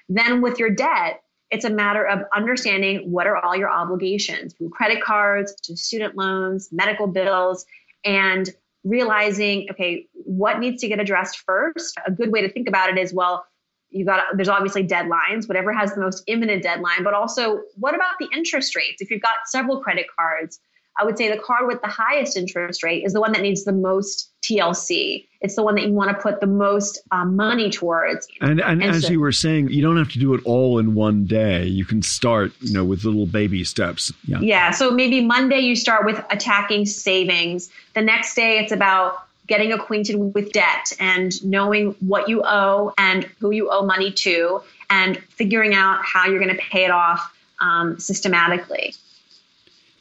Then 0.09 0.41
with 0.41 0.59
your 0.59 0.71
debt, 0.71 1.23
it's 1.50 1.65
a 1.65 1.71
matter 1.71 2.05
of 2.05 2.23
understanding 2.35 3.11
what 3.11 3.26
are 3.26 3.37
all 3.37 3.55
your 3.55 3.71
obligations 3.71 4.55
from 4.55 4.71
credit 4.71 5.03
cards 5.03 5.55
to 5.65 5.76
student 5.76 6.17
loans, 6.17 6.71
medical 6.73 7.07
bills, 7.07 7.67
and 8.05 8.50
realizing, 8.87 9.66
okay, 9.71 10.07
what 10.12 10.61
needs 10.61 10.81
to 10.81 10.88
get 10.88 11.00
addressed 11.00 11.43
first? 11.45 11.99
A 12.07 12.11
good 12.11 12.33
way 12.33 12.40
to 12.43 12.50
think 12.50 12.69
about 12.69 12.88
it 12.88 12.99
is, 12.99 13.12
well, 13.12 13.45
you 13.90 14.05
got 14.05 14.25
there's 14.35 14.49
obviously 14.49 14.87
deadlines 14.87 15.47
whatever 15.47 15.73
has 15.73 15.95
the 15.95 16.00
most 16.00 16.25
imminent 16.26 16.62
deadline 16.62 17.05
but 17.05 17.14
also 17.14 17.61
what 17.76 17.95
about 17.95 18.14
the 18.19 18.28
interest 18.35 18.75
rates 18.75 19.00
if 19.00 19.11
you've 19.12 19.23
got 19.23 19.35
several 19.47 19.81
credit 19.81 20.07
cards 20.19 20.59
I 20.99 21.05
would 21.05 21.16
say 21.16 21.31
the 21.31 21.38
card 21.38 21.66
with 21.66 21.81
the 21.83 21.88
highest 21.88 22.37
interest 22.37 22.83
rate 22.83 23.05
is 23.05 23.12
the 23.12 23.21
one 23.21 23.33
that 23.33 23.43
needs 23.43 23.64
the 23.64 23.73
most 23.73 24.33
TLC. 24.47 25.26
It's 25.41 25.55
the 25.57 25.62
one 25.62 25.75
that 25.76 25.85
you 25.87 25.93
want 25.93 26.11
to 26.11 26.23
put 26.23 26.41
the 26.41 26.47
most 26.47 27.00
um, 27.11 27.37
money 27.37 27.71
towards. 27.71 28.26
And, 28.41 28.61
and, 28.61 28.83
and 28.83 28.97
as 28.97 29.03
so, 29.03 29.12
you 29.12 29.21
were 29.21 29.33
saying, 29.33 29.69
you 29.69 29.83
don't 29.83 29.97
have 29.97 30.11
to 30.12 30.19
do 30.19 30.35
it 30.35 30.41
all 30.45 30.79
in 30.79 30.95
one 30.95 31.25
day. 31.25 31.67
You 31.67 31.85
can 31.85 32.03
start, 32.03 32.53
you 32.61 32.73
know, 32.73 32.85
with 32.85 33.05
little 33.05 33.26
baby 33.26 33.62
steps. 33.65 34.12
Yeah. 34.26 34.41
Yeah. 34.41 34.71
So 34.71 34.91
maybe 34.91 35.25
Monday 35.25 35.61
you 35.61 35.76
start 35.76 36.05
with 36.05 36.23
attacking 36.31 36.87
savings. 36.87 37.71
The 37.95 38.03
next 38.03 38.35
day 38.35 38.59
it's 38.59 38.73
about 38.73 39.23
getting 39.47 39.73
acquainted 39.73 40.17
with 40.17 40.53
debt 40.53 40.93
and 40.99 41.45
knowing 41.45 41.95
what 42.00 42.29
you 42.29 42.43
owe 42.45 42.93
and 42.99 43.25
who 43.38 43.53
you 43.53 43.71
owe 43.71 43.85
money 43.85 44.11
to 44.11 44.61
and 44.91 45.19
figuring 45.19 45.75
out 45.75 46.05
how 46.05 46.26
you're 46.26 46.41
going 46.41 46.55
to 46.55 46.62
pay 46.62 46.85
it 46.85 46.91
off 46.91 47.33
um, 47.61 47.99
systematically 47.99 48.95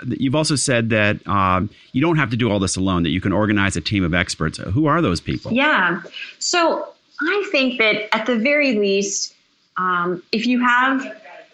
you've 0.07 0.35
also 0.35 0.55
said 0.55 0.89
that 0.89 1.25
um, 1.27 1.69
you 1.91 2.01
don't 2.01 2.17
have 2.17 2.29
to 2.31 2.37
do 2.37 2.51
all 2.51 2.59
this 2.59 2.75
alone, 2.75 3.03
that 3.03 3.11
you 3.11 3.21
can 3.21 3.33
organize 3.33 3.75
a 3.75 3.81
team 3.81 4.03
of 4.03 4.13
experts. 4.13 4.57
Who 4.57 4.85
are 4.87 5.01
those 5.01 5.21
people? 5.21 5.53
Yeah. 5.53 6.01
So 6.39 6.87
I 7.21 7.47
think 7.51 7.79
that 7.79 8.13
at 8.15 8.25
the 8.25 8.37
very 8.37 8.77
least, 8.79 9.33
Um, 9.77 10.23
if 10.31 10.47
you 10.47 10.63
have, 10.63 11.03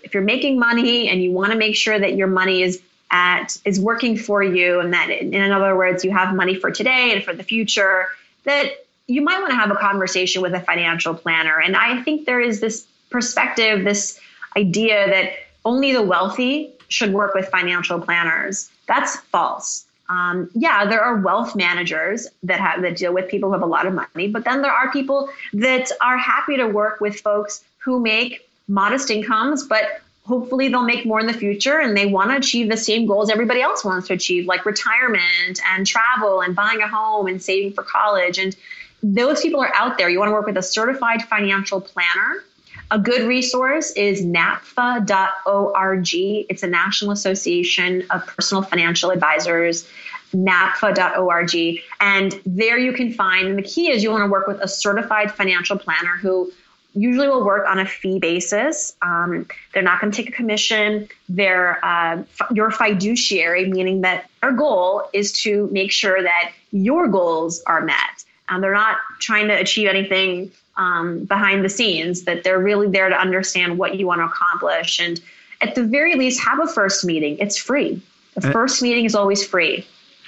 if 0.03 0.13
you're 0.13 0.29
making 0.35 0.59
money 0.59 1.09
and 1.09 1.23
you 1.23 1.31
want 1.33 1.51
to 1.53 1.57
make 1.57 1.75
sure 1.75 1.97
that 1.97 2.13
your 2.13 2.27
money 2.27 2.61
is 2.61 2.79
at 3.09 3.57
is 3.65 3.79
working 3.79 4.15
for 4.15 4.43
you, 4.43 4.79
and 4.79 4.93
that 4.93 5.09
in, 5.09 5.33
in 5.33 5.51
other 5.51 5.75
words, 5.75 6.05
you 6.05 6.11
have 6.11 6.35
money 6.35 6.53
for 6.53 6.69
today 6.69 7.11
and 7.13 7.23
for 7.23 7.33
the 7.33 7.43
future, 7.43 8.05
that 8.43 8.65
you 9.07 9.23
might 9.23 9.39
want 9.41 9.49
to 9.49 9.59
have 9.63 9.71
a 9.71 9.75
conversation 9.75 10.43
with 10.43 10.53
a 10.53 10.59
financial 10.59 11.15
planner. 11.15 11.59
And 11.59 11.75
I 11.75 12.03
think 12.03 12.27
there 12.27 12.39
is 12.39 12.59
this 12.59 12.85
perspective, 13.09 13.83
this 13.83 14.19
idea 14.55 15.09
that 15.09 15.33
only 15.65 15.91
the 15.91 16.03
wealthy 16.03 16.69
should 16.91 17.13
work 17.13 17.33
with 17.33 17.47
financial 17.49 17.99
planners. 17.99 18.69
That's 18.87 19.15
false. 19.17 19.85
Um, 20.09 20.49
yeah, 20.53 20.85
there 20.85 21.01
are 21.01 21.15
wealth 21.17 21.55
managers 21.55 22.27
that 22.43 22.59
have 22.59 22.81
that 22.81 22.97
deal 22.97 23.13
with 23.13 23.29
people 23.29 23.49
who 23.49 23.53
have 23.53 23.61
a 23.61 23.73
lot 23.77 23.85
of 23.85 23.93
money, 23.93 24.27
but 24.27 24.43
then 24.43 24.61
there 24.61 24.71
are 24.71 24.91
people 24.91 25.29
that 25.53 25.89
are 26.01 26.17
happy 26.17 26.57
to 26.57 26.67
work 26.67 26.99
with 26.99 27.15
folks 27.21 27.63
who 27.77 27.99
make 27.99 28.49
modest 28.67 29.09
incomes, 29.09 29.65
but 29.65 30.01
hopefully 30.25 30.67
they'll 30.67 30.83
make 30.83 31.05
more 31.05 31.19
in 31.19 31.27
the 31.27 31.33
future 31.33 31.79
and 31.79 31.95
they 31.95 32.05
want 32.05 32.29
to 32.29 32.37
achieve 32.37 32.69
the 32.69 32.77
same 32.77 33.05
goals 33.05 33.29
everybody 33.29 33.61
else 33.61 33.85
wants 33.85 34.07
to 34.09 34.13
achieve, 34.13 34.45
like 34.45 34.65
retirement 34.65 35.61
and 35.65 35.87
travel 35.87 36.41
and 36.41 36.55
buying 36.55 36.81
a 36.81 36.87
home 36.87 37.27
and 37.27 37.41
saving 37.41 37.71
for 37.73 37.83
college. 37.83 38.37
And 38.37 38.55
those 39.01 39.41
people 39.41 39.61
are 39.61 39.73
out 39.75 39.97
there. 39.97 40.09
You 40.09 40.19
want 40.19 40.29
to 40.29 40.33
work 40.33 40.45
with 40.45 40.57
a 40.57 40.63
certified 40.63 41.23
financial 41.23 41.79
planner 41.79 42.43
a 42.91 42.99
good 42.99 43.25
resource 43.27 43.91
is 43.91 44.23
napfa.org. 44.23 46.09
It's 46.13 46.61
a 46.61 46.67
National 46.67 47.11
Association 47.11 48.03
of 48.09 48.27
Personal 48.27 48.63
Financial 48.63 49.11
Advisors, 49.11 49.87
napfa.org. 50.35 51.79
And 52.01 52.41
there 52.45 52.77
you 52.77 52.91
can 52.91 53.13
find, 53.13 53.47
and 53.47 53.57
the 53.57 53.63
key 53.63 53.89
is 53.89 54.03
you 54.03 54.11
want 54.11 54.25
to 54.25 54.29
work 54.29 54.45
with 54.45 54.59
a 54.59 54.67
certified 54.67 55.31
financial 55.31 55.77
planner 55.77 56.17
who 56.17 56.51
usually 56.93 57.29
will 57.29 57.45
work 57.45 57.65
on 57.65 57.79
a 57.79 57.85
fee 57.85 58.19
basis. 58.19 58.97
Um, 59.01 59.47
they're 59.73 59.81
not 59.81 60.01
going 60.01 60.11
to 60.11 60.17
take 60.17 60.27
a 60.27 60.35
commission. 60.35 61.07
They're 61.29 61.83
uh, 61.85 62.23
your 62.51 62.71
fiduciary, 62.71 63.69
meaning 63.69 64.01
that 64.01 64.29
their 64.41 64.51
goal 64.51 65.09
is 65.13 65.31
to 65.43 65.69
make 65.71 65.93
sure 65.93 66.21
that 66.21 66.51
your 66.71 67.07
goals 67.07 67.63
are 67.63 67.79
met. 67.79 68.25
And 68.49 68.61
they're 68.61 68.73
not 68.73 68.97
trying 69.19 69.47
to 69.47 69.53
achieve 69.53 69.87
anything 69.87 70.51
um, 70.77 71.25
behind 71.25 71.63
the 71.63 71.69
scenes, 71.69 72.23
that 72.23 72.43
they're 72.43 72.59
really 72.59 72.87
there 72.87 73.09
to 73.09 73.15
understand 73.15 73.77
what 73.77 73.95
you 73.95 74.07
want 74.07 74.19
to 74.19 74.25
accomplish. 74.25 74.99
And 74.99 75.21
at 75.61 75.75
the 75.75 75.83
very 75.83 76.15
least, 76.15 76.41
have 76.41 76.59
a 76.59 76.67
first 76.67 77.05
meeting. 77.05 77.37
It's 77.39 77.57
free. 77.57 78.01
The 78.35 78.49
uh, 78.49 78.51
first 78.51 78.81
meeting 78.81 79.05
is 79.05 79.15
always 79.15 79.45
free. 79.45 79.85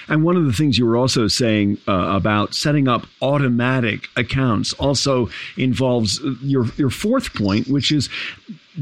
And 0.10 0.24
one 0.24 0.36
of 0.36 0.46
the 0.46 0.54
things 0.54 0.78
you 0.78 0.86
were 0.86 0.98
also 0.98 1.28
saying 1.28 1.78
uh, 1.88 1.94
about 1.94 2.54
setting 2.54 2.88
up 2.88 3.08
automatic 3.22 4.10
accounts 4.18 4.74
also 4.74 5.30
involves 5.58 6.20
your 6.42 6.66
your 6.76 6.90
fourth 6.90 7.34
point, 7.34 7.68
which 7.68 7.92
is 7.92 8.10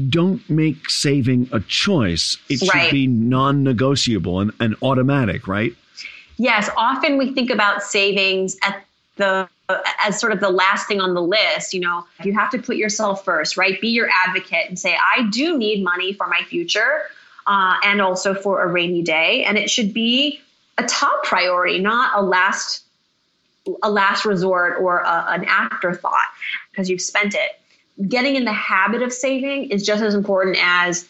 don't 0.08 0.48
make 0.50 0.90
saving 0.90 1.48
a 1.52 1.60
choice. 1.60 2.38
It 2.48 2.60
right. 2.62 2.84
should 2.84 2.90
be 2.92 3.06
non-negotiable 3.06 4.40
and, 4.40 4.50
and 4.58 4.74
automatic, 4.82 5.46
right? 5.46 5.74
Yes. 6.38 6.70
Often 6.76 7.18
we 7.18 7.32
think 7.32 7.50
about 7.50 7.82
savings 7.82 8.56
at 8.64 8.84
the 9.16 9.48
as 10.04 10.18
sort 10.20 10.32
of 10.32 10.40
the 10.40 10.50
last 10.50 10.86
thing 10.86 11.00
on 11.00 11.14
the 11.14 11.22
list, 11.22 11.72
you 11.72 11.80
know, 11.80 12.04
you 12.24 12.32
have 12.34 12.50
to 12.50 12.58
put 12.60 12.76
yourself 12.76 13.24
first, 13.24 13.56
right? 13.56 13.80
Be 13.80 13.88
your 13.88 14.08
advocate 14.26 14.68
and 14.68 14.78
say, 14.78 14.96
I 14.96 15.28
do 15.30 15.56
need 15.56 15.82
money 15.82 16.12
for 16.12 16.26
my 16.26 16.42
future 16.42 17.02
uh, 17.46 17.76
and 17.82 18.00
also 18.00 18.34
for 18.34 18.62
a 18.62 18.68
rainy 18.68 19.02
day. 19.02 19.44
And 19.44 19.56
it 19.56 19.70
should 19.70 19.94
be 19.94 20.40
a 20.78 20.84
top 20.84 21.24
priority, 21.24 21.78
not 21.78 22.12
a 22.16 22.22
last 22.22 22.84
a 23.82 23.90
last 23.90 24.24
resort 24.24 24.78
or 24.80 24.98
a, 25.00 25.26
an 25.28 25.44
afterthought 25.44 26.26
because 26.70 26.90
you've 26.90 27.00
spent 27.00 27.34
it. 27.34 27.60
Getting 28.08 28.34
in 28.34 28.44
the 28.44 28.52
habit 28.52 29.02
of 29.02 29.12
saving 29.12 29.70
is 29.70 29.86
just 29.86 30.02
as 30.02 30.14
important 30.14 30.56
as 30.60 31.08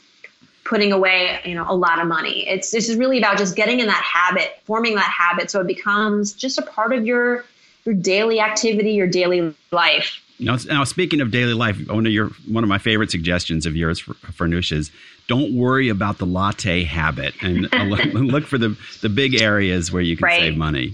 putting 0.64 0.92
away, 0.92 1.40
you 1.44 1.54
know, 1.54 1.64
a 1.66 1.74
lot 1.74 1.98
of 1.98 2.06
money. 2.06 2.46
It's 2.46 2.70
this 2.70 2.88
is 2.90 2.96
really 2.96 3.18
about 3.18 3.38
just 3.38 3.56
getting 3.56 3.80
in 3.80 3.86
that 3.86 4.02
habit, 4.02 4.60
forming 4.64 4.96
that 4.96 5.10
habit 5.10 5.50
so 5.50 5.60
it 5.60 5.66
becomes 5.66 6.34
just 6.34 6.58
a 6.58 6.62
part 6.62 6.92
of 6.92 7.06
your 7.06 7.44
your 7.84 7.94
daily 7.94 8.40
activity, 8.40 8.92
your 8.92 9.06
daily 9.06 9.54
life. 9.70 10.20
Now, 10.38 10.56
now 10.66 10.84
speaking 10.84 11.20
of 11.20 11.30
daily 11.30 11.54
life, 11.54 11.76
one 11.88 12.06
of 12.06 12.12
your 12.12 12.28
one 12.48 12.64
of 12.64 12.68
my 12.68 12.78
favorite 12.78 13.10
suggestions 13.10 13.66
of 13.66 13.76
yours 13.76 14.00
for, 14.00 14.14
Farnoosh 14.14 14.72
is 14.72 14.90
don't 15.28 15.56
worry 15.56 15.88
about 15.88 16.18
the 16.18 16.26
latte 16.26 16.84
habit 16.84 17.34
and 17.42 17.68
look, 18.30 18.44
for 18.44 18.58
the 18.58 18.76
the 19.00 19.08
big 19.08 19.40
areas 19.40 19.92
where 19.92 20.02
you 20.02 20.16
can 20.16 20.24
right. 20.24 20.40
save 20.40 20.56
money. 20.56 20.92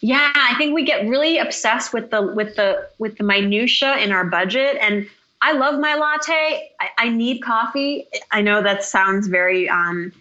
Yeah, 0.00 0.32
I 0.34 0.54
think 0.56 0.74
we 0.74 0.84
get 0.84 1.06
really 1.06 1.38
obsessed 1.38 1.92
with 1.92 2.10
the 2.10 2.22
with 2.22 2.56
the 2.56 2.88
with 2.98 3.18
the 3.18 3.24
minutia 3.24 3.98
in 3.98 4.10
our 4.10 4.24
budget 4.24 4.78
and 4.80 5.08
I 5.42 5.52
love 5.52 5.80
my 5.80 5.96
latte. 5.96 6.70
I, 6.80 6.88
I 6.98 7.08
need 7.08 7.40
coffee. 7.42 8.06
I 8.30 8.42
know 8.42 8.62
that 8.62 8.84
sounds 8.84 9.26
very 9.26 9.68
um, 9.68 10.12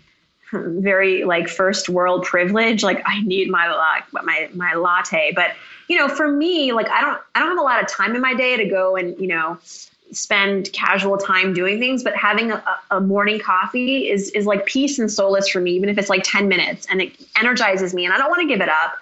very 0.52 1.24
like 1.24 1.48
first 1.48 1.90
world 1.90 2.24
privilege. 2.24 2.84
Like 2.84 3.02
I 3.06 3.22
need 3.22 3.50
my 3.50 4.02
my 4.12 4.50
my 4.54 4.74
latte, 4.74 5.32
but 5.36 5.52
you 5.92 5.98
know, 5.98 6.08
for 6.08 6.32
me, 6.32 6.72
like 6.72 6.90
I 6.90 7.02
don't 7.02 7.20
I 7.36 7.40
don't 7.40 7.50
have 7.50 7.58
a 7.58 7.64
lot 7.64 7.84
of 7.84 7.90
time 7.90 8.16
in 8.16 8.22
my 8.22 8.34
day 8.34 8.56
to 8.56 8.64
go 8.64 8.96
and 8.96 9.20
you 9.20 9.28
know 9.28 9.58
spend 10.14 10.72
casual 10.72 11.18
time 11.18 11.54
doing 11.54 11.80
things, 11.80 12.02
but 12.02 12.16
having 12.16 12.50
a, 12.50 12.64
a, 12.92 13.02
morning 13.02 13.42
coffee 13.42 14.10
is 14.10 14.30
is 14.30 14.46
like 14.46 14.66
peace 14.66 15.00
and 15.00 15.12
solace 15.12 15.50
for 15.50 15.60
me, 15.60 15.72
even 15.72 15.90
if 15.90 15.98
it's 15.98 16.08
like 16.08 16.22
10 16.24 16.48
minutes 16.48 16.88
and 16.90 17.02
it 17.02 17.12
energizes 17.38 17.94
me 17.94 18.06
and 18.06 18.14
I 18.14 18.18
don't 18.18 18.30
want 18.30 18.42
to 18.42 18.48
give 18.48 18.62
it 18.62 18.70
up. 18.70 19.00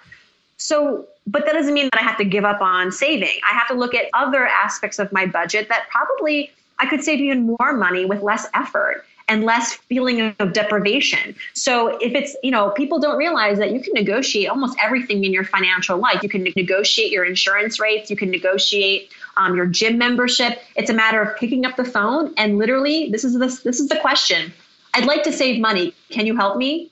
So, 0.56 1.06
but 1.28 1.46
that 1.46 1.52
doesn't 1.52 1.74
mean 1.74 1.88
that 1.92 2.00
I 2.00 2.02
have 2.02 2.18
to 2.18 2.24
give 2.24 2.44
up 2.44 2.60
on 2.60 2.90
saving. 2.90 3.38
I 3.48 3.54
have 3.54 3.68
to 3.68 3.74
look 3.74 3.94
at 3.94 4.06
other 4.12 4.44
aspects 4.44 4.98
of 4.98 5.12
my 5.12 5.26
budget 5.26 5.68
that 5.68 5.86
probably 5.90 6.50
I 6.80 6.86
could 6.86 7.04
save 7.04 7.20
even 7.20 7.56
more 7.56 7.72
money 7.72 8.04
with 8.04 8.20
less 8.20 8.48
effort 8.52 9.04
and 9.30 9.44
less 9.44 9.74
feeling 9.74 10.34
of 10.40 10.52
deprivation. 10.52 11.36
So 11.54 11.96
if 11.98 12.14
it's, 12.14 12.36
you 12.42 12.50
know, 12.50 12.70
people 12.70 12.98
don't 12.98 13.16
realize 13.16 13.58
that 13.58 13.70
you 13.70 13.80
can 13.80 13.92
negotiate 13.94 14.48
almost 14.48 14.76
everything 14.82 15.22
in 15.24 15.32
your 15.32 15.44
financial 15.44 15.98
life. 15.98 16.20
You 16.24 16.28
can 16.28 16.48
negotiate 16.56 17.12
your 17.12 17.24
insurance 17.24 17.78
rates, 17.78 18.10
you 18.10 18.16
can 18.16 18.30
negotiate 18.30 19.12
um, 19.36 19.54
your 19.54 19.66
gym 19.66 19.98
membership. 19.98 20.60
It's 20.74 20.90
a 20.90 20.94
matter 20.94 21.22
of 21.22 21.36
picking 21.36 21.64
up 21.64 21.76
the 21.76 21.84
phone 21.84 22.34
and 22.36 22.58
literally, 22.58 23.08
this 23.08 23.22
is 23.22 23.34
the, 23.34 23.46
this 23.62 23.78
is 23.78 23.88
the 23.88 23.98
question. 24.00 24.52
I'd 24.94 25.06
like 25.06 25.22
to 25.22 25.32
save 25.32 25.60
money. 25.60 25.94
Can 26.08 26.26
you 26.26 26.36
help 26.36 26.56
me? 26.56 26.90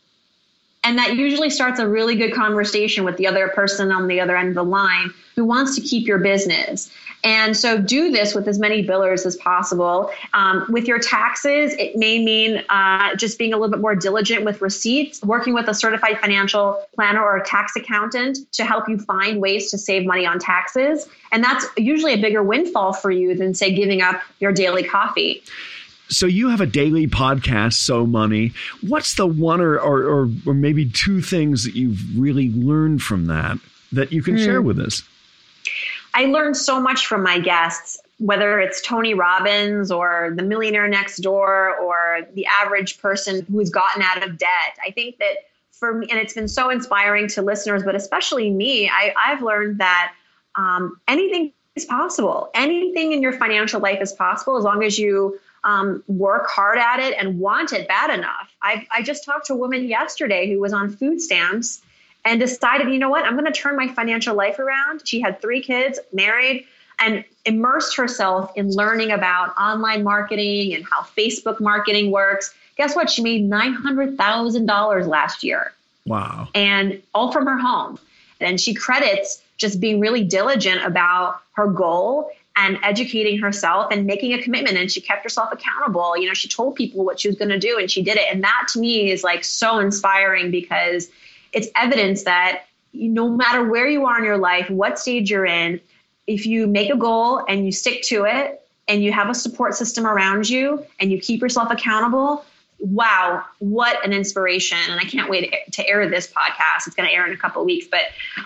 And 0.84 0.96
that 0.98 1.16
usually 1.16 1.50
starts 1.50 1.80
a 1.80 1.88
really 1.88 2.14
good 2.14 2.32
conversation 2.32 3.02
with 3.02 3.16
the 3.16 3.26
other 3.26 3.48
person 3.48 3.90
on 3.90 4.06
the 4.06 4.20
other 4.20 4.36
end 4.36 4.50
of 4.50 4.54
the 4.54 4.62
line 4.62 5.12
who 5.38 5.44
wants 5.44 5.76
to 5.76 5.80
keep 5.80 6.08
your 6.08 6.18
business. 6.18 6.90
And 7.22 7.56
so 7.56 7.80
do 7.80 8.10
this 8.10 8.34
with 8.34 8.48
as 8.48 8.58
many 8.58 8.84
billers 8.84 9.24
as 9.24 9.36
possible. 9.36 10.10
Um, 10.34 10.66
with 10.68 10.88
your 10.88 10.98
taxes, 10.98 11.74
it 11.74 11.94
may 11.94 12.18
mean 12.18 12.64
uh, 12.68 13.14
just 13.14 13.38
being 13.38 13.52
a 13.52 13.56
little 13.56 13.70
bit 13.70 13.80
more 13.80 13.94
diligent 13.94 14.44
with 14.44 14.60
receipts, 14.60 15.22
working 15.22 15.54
with 15.54 15.68
a 15.68 15.74
certified 15.74 16.18
financial 16.18 16.84
planner 16.96 17.22
or 17.22 17.36
a 17.36 17.44
tax 17.44 17.76
accountant 17.76 18.38
to 18.54 18.64
help 18.64 18.88
you 18.88 18.98
find 18.98 19.40
ways 19.40 19.70
to 19.70 19.78
save 19.78 20.04
money 20.04 20.26
on 20.26 20.40
taxes. 20.40 21.08
And 21.30 21.44
that's 21.44 21.64
usually 21.76 22.14
a 22.14 22.20
bigger 22.20 22.42
windfall 22.42 22.92
for 22.92 23.12
you 23.12 23.36
than, 23.36 23.54
say, 23.54 23.72
giving 23.72 24.02
up 24.02 24.20
your 24.40 24.50
daily 24.50 24.82
coffee. 24.82 25.44
So 26.08 26.26
you 26.26 26.48
have 26.48 26.60
a 26.60 26.66
daily 26.66 27.06
podcast, 27.06 27.74
So 27.74 28.06
Money. 28.06 28.54
What's 28.80 29.14
the 29.14 29.26
one 29.26 29.60
or, 29.60 29.78
or, 29.78 30.02
or, 30.02 30.30
or 30.46 30.54
maybe 30.54 30.90
two 30.90 31.20
things 31.20 31.62
that 31.62 31.76
you've 31.76 32.00
really 32.18 32.50
learned 32.50 33.02
from 33.02 33.26
that 33.26 33.58
that 33.92 34.12
you 34.12 34.22
can 34.22 34.34
mm. 34.34 34.44
share 34.44 34.60
with 34.60 34.80
us? 34.80 35.04
I 36.18 36.24
learned 36.24 36.56
so 36.56 36.80
much 36.80 37.06
from 37.06 37.22
my 37.22 37.38
guests, 37.38 37.96
whether 38.18 38.58
it's 38.58 38.82
Tony 38.82 39.14
Robbins 39.14 39.92
or 39.92 40.32
the 40.34 40.42
millionaire 40.42 40.88
next 40.88 41.18
door 41.18 41.76
or 41.76 42.26
the 42.34 42.44
average 42.46 42.98
person 42.98 43.46
who's 43.48 43.70
gotten 43.70 44.02
out 44.02 44.24
of 44.24 44.36
debt. 44.36 44.76
I 44.84 44.90
think 44.90 45.18
that 45.18 45.46
for 45.70 45.94
me, 45.94 46.08
and 46.10 46.18
it's 46.18 46.34
been 46.34 46.48
so 46.48 46.70
inspiring 46.70 47.28
to 47.28 47.42
listeners, 47.42 47.84
but 47.84 47.94
especially 47.94 48.50
me, 48.50 48.90
I, 48.90 49.14
have 49.16 49.42
learned 49.42 49.78
that 49.78 50.12
um, 50.56 51.00
anything 51.06 51.52
is 51.76 51.84
possible. 51.84 52.50
Anything 52.52 53.12
in 53.12 53.22
your 53.22 53.34
financial 53.34 53.80
life 53.80 54.02
is 54.02 54.12
possible 54.12 54.56
as 54.56 54.64
long 54.64 54.82
as 54.82 54.98
you 54.98 55.38
um, 55.62 56.02
work 56.08 56.48
hard 56.48 56.78
at 56.78 56.98
it 56.98 57.14
and 57.16 57.38
want 57.38 57.72
it 57.72 57.86
bad 57.86 58.10
enough. 58.10 58.52
I, 58.60 58.88
I 58.90 59.02
just 59.02 59.24
talked 59.24 59.46
to 59.46 59.52
a 59.52 59.56
woman 59.56 59.86
yesterday 59.86 60.52
who 60.52 60.58
was 60.58 60.72
on 60.72 60.90
food 60.90 61.20
stamps 61.20 61.80
and 62.24 62.40
decided, 62.40 62.88
you 62.88 62.98
know 62.98 63.08
what, 63.08 63.24
I'm 63.24 63.34
going 63.34 63.50
to 63.50 63.52
turn 63.52 63.76
my 63.76 63.88
financial 63.88 64.34
life 64.34 64.58
around. 64.58 65.06
She 65.06 65.20
had 65.20 65.40
three 65.40 65.62
kids, 65.62 65.98
married, 66.12 66.66
and 66.98 67.24
immersed 67.44 67.96
herself 67.96 68.52
in 68.56 68.70
learning 68.70 69.10
about 69.10 69.56
online 69.56 70.02
marketing 70.02 70.74
and 70.74 70.84
how 70.84 71.02
Facebook 71.02 71.60
marketing 71.60 72.10
works. 72.10 72.54
Guess 72.76 72.96
what? 72.96 73.08
She 73.08 73.22
made 73.22 73.48
$900,000 73.48 75.06
last 75.06 75.44
year. 75.44 75.72
Wow. 76.06 76.48
And 76.54 77.00
all 77.14 77.32
from 77.32 77.46
her 77.46 77.58
home. 77.58 77.98
And 78.40 78.60
she 78.60 78.74
credits 78.74 79.42
just 79.56 79.80
being 79.80 80.00
really 80.00 80.24
diligent 80.24 80.84
about 80.84 81.40
her 81.52 81.66
goal 81.66 82.30
and 82.56 82.78
educating 82.82 83.38
herself 83.38 83.90
and 83.92 84.04
making 84.04 84.32
a 84.32 84.42
commitment 84.42 84.76
and 84.76 84.90
she 84.90 85.00
kept 85.00 85.22
herself 85.22 85.50
accountable 85.52 86.16
you 86.16 86.26
know 86.26 86.34
she 86.34 86.48
told 86.48 86.74
people 86.74 87.04
what 87.04 87.20
she 87.20 87.28
was 87.28 87.36
going 87.36 87.48
to 87.48 87.58
do 87.58 87.78
and 87.78 87.88
she 87.90 88.02
did 88.02 88.16
it 88.16 88.24
and 88.32 88.42
that 88.42 88.66
to 88.68 88.80
me 88.80 89.10
is 89.10 89.22
like 89.22 89.44
so 89.44 89.78
inspiring 89.78 90.50
because 90.50 91.08
it's 91.52 91.68
evidence 91.76 92.24
that 92.24 92.64
no 92.92 93.28
matter 93.28 93.68
where 93.68 93.86
you 93.86 94.06
are 94.06 94.18
in 94.18 94.24
your 94.24 94.38
life 94.38 94.68
what 94.70 94.98
stage 94.98 95.30
you're 95.30 95.46
in 95.46 95.80
if 96.28 96.44
you 96.46 96.66
make 96.66 96.92
a 96.92 96.96
goal 96.96 97.44
and 97.48 97.64
you 97.64 97.72
stick 97.72 98.02
to 98.02 98.24
it 98.24 98.62
and 98.86 99.02
you 99.02 99.12
have 99.12 99.30
a 99.30 99.34
support 99.34 99.74
system 99.74 100.06
around 100.06 100.48
you 100.48 100.84
and 101.00 101.10
you 101.10 101.18
keep 101.18 101.40
yourself 101.40 101.70
accountable, 101.70 102.44
wow, 102.78 103.44
what 103.58 104.04
an 104.04 104.12
inspiration. 104.12 104.78
And 104.88 105.00
I 105.00 105.04
can't 105.04 105.30
wait 105.30 105.54
to 105.72 105.88
air 105.88 106.08
this 106.08 106.30
podcast. 106.30 106.86
It's 106.86 106.94
going 106.94 107.08
to 107.08 107.14
air 107.14 107.26
in 107.26 107.32
a 107.32 107.36
couple 107.36 107.64
weeks. 107.64 107.86
But 107.90 108.02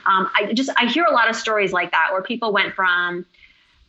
um, 0.06 0.30
I 0.34 0.52
just, 0.54 0.70
I 0.76 0.86
hear 0.86 1.04
a 1.04 1.12
lot 1.12 1.28
of 1.28 1.36
stories 1.36 1.72
like 1.72 1.90
that 1.90 2.08
where 2.12 2.22
people 2.22 2.52
went 2.52 2.72
from, 2.74 3.26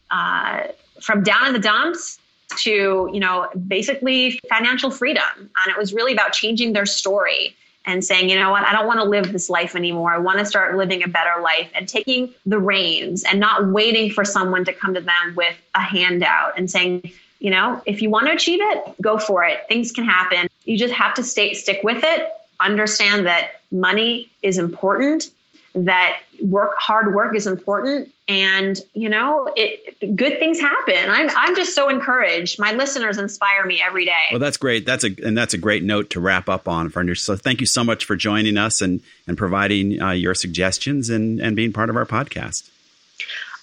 uh, 0.10 0.68
from 1.00 1.24
down 1.24 1.48
in 1.48 1.54
the 1.54 1.60
dumps 1.60 2.20
to, 2.58 3.10
you 3.14 3.20
know, 3.20 3.48
basically 3.68 4.40
financial 4.50 4.90
freedom. 4.90 5.24
And 5.38 5.72
it 5.72 5.78
was 5.78 5.94
really 5.94 6.14
about 6.14 6.34
changing 6.34 6.74
their 6.74 6.86
story 6.88 7.56
and 7.86 8.04
saying, 8.04 8.30
you 8.30 8.40
know 8.40 8.52
what, 8.52 8.64
I 8.64 8.72
don't 8.72 8.88
want 8.88 9.00
to 9.00 9.06
live 9.06 9.32
this 9.32 9.50
life 9.50 9.76
anymore. 9.76 10.14
I 10.14 10.18
want 10.18 10.40
to 10.40 10.46
start 10.46 10.78
living 10.78 11.04
a 11.04 11.08
better 11.08 11.42
life 11.42 11.70
and 11.76 11.88
taking 11.88 12.34
the 12.46 12.60
reins 12.60 13.24
and 13.24 13.40
not 13.40 13.68
waiting 13.68 14.10
for 14.10 14.24
someone 14.24 14.64
to 14.66 14.74
come 14.74 14.94
to 14.94 15.02
them 15.02 15.36
with 15.36 15.56
a 15.76 15.82
handout 15.82 16.58
and 16.58 16.72
saying, 16.72 17.12
you 17.40 17.50
know, 17.50 17.82
if 17.86 18.02
you 18.02 18.10
want 18.10 18.28
to 18.28 18.34
achieve 18.34 18.60
it, 18.62 19.02
go 19.02 19.18
for 19.18 19.44
it. 19.44 19.66
Things 19.68 19.92
can 19.92 20.06
happen. 20.06 20.48
You 20.64 20.78
just 20.78 20.94
have 20.94 21.14
to 21.16 21.24
stay 21.24 21.54
stick 21.54 21.82
with 21.84 22.04
it. 22.04 22.32
Understand 22.62 23.26
that 23.26 23.62
money 23.72 24.30
is 24.42 24.58
important, 24.58 25.30
that 25.76 26.20
work 26.42 26.76
hard 26.78 27.16
work 27.16 27.36
is 27.36 27.48
important 27.48 28.14
and 28.28 28.80
you 28.94 29.10
know 29.10 29.52
it 29.56 30.16
good 30.16 30.38
things 30.40 30.60
happen. 30.60 31.10
I'm 31.10 31.30
i'm 31.36 31.56
just 31.56 31.74
so 31.74 31.90
encouraged. 31.90 32.60
My 32.60 32.74
listeners 32.74 33.18
inspire 33.18 33.66
me 33.66 33.82
every 33.82 34.06
day. 34.06 34.12
Well 34.32 34.40
that's 34.40 34.58
great. 34.58 34.86
That's 34.86 35.04
a 35.04 35.10
and 35.24 35.38
that's 35.38 35.54
a 35.54 35.58
great 35.58 35.84
note 35.84 36.12
to 36.12 36.20
wrap 36.20 36.48
up 36.50 36.68
on 36.68 36.90
Farnoosh. 36.90 37.20
so 37.20 37.36
thank 37.36 37.60
you 37.60 37.66
so 37.66 37.84
much 37.84 38.06
for 38.06 38.16
joining 38.16 38.58
us 38.58 38.82
and 38.82 39.02
and 39.28 39.38
providing 39.38 40.02
uh, 40.02 40.12
your 40.12 40.36
suggestions 40.36 41.10
and 41.10 41.40
and 41.40 41.56
being 41.56 41.74
part 41.74 41.90
of 41.90 41.96
our 41.96 42.06
podcast. 42.06 42.70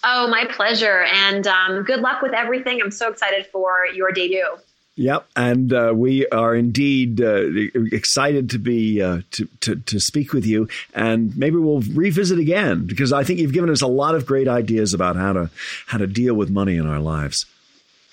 Oh 0.03 0.29
my 0.29 0.47
pleasure. 0.47 1.03
And 1.03 1.47
um, 1.47 1.83
good 1.83 2.01
luck 2.01 2.23
with 2.23 2.33
everything. 2.33 2.81
I'm 2.83 2.91
so 2.91 3.11
excited 3.11 3.47
for 3.47 3.87
your 3.95 4.13
debut 4.13 4.57
Yep, 5.01 5.29
and 5.35 5.73
uh, 5.73 5.93
we 5.97 6.27
are 6.27 6.55
indeed 6.55 7.23
uh, 7.23 7.45
excited 7.91 8.51
to 8.51 8.59
be 8.59 9.01
uh, 9.01 9.23
to, 9.31 9.49
to, 9.63 9.77
to 9.77 9.99
speak 9.99 10.35
with 10.35 10.45
you, 10.45 10.69
and 10.95 11.35
maybe 11.39 11.57
we'll 11.57 11.81
revisit 11.81 12.39
again 12.39 12.85
because 12.85 13.11
I 13.11 13.25
think 13.25 13.41
you've 13.41 13.55
given 13.55 13.71
us 13.71 13.81
a 13.81 13.87
lot 13.87 14.15
of 14.15 14.27
great 14.27 14.47
ideas 14.47 14.93
about 14.93 15.17
how 15.17 15.33
to 15.33 15.51
how 15.87 15.97
to 15.97 16.07
deal 16.07 16.35
with 16.35 16.51
money 16.51 16.77
in 16.77 16.87
our 16.87 17.01
lives. 17.01 17.47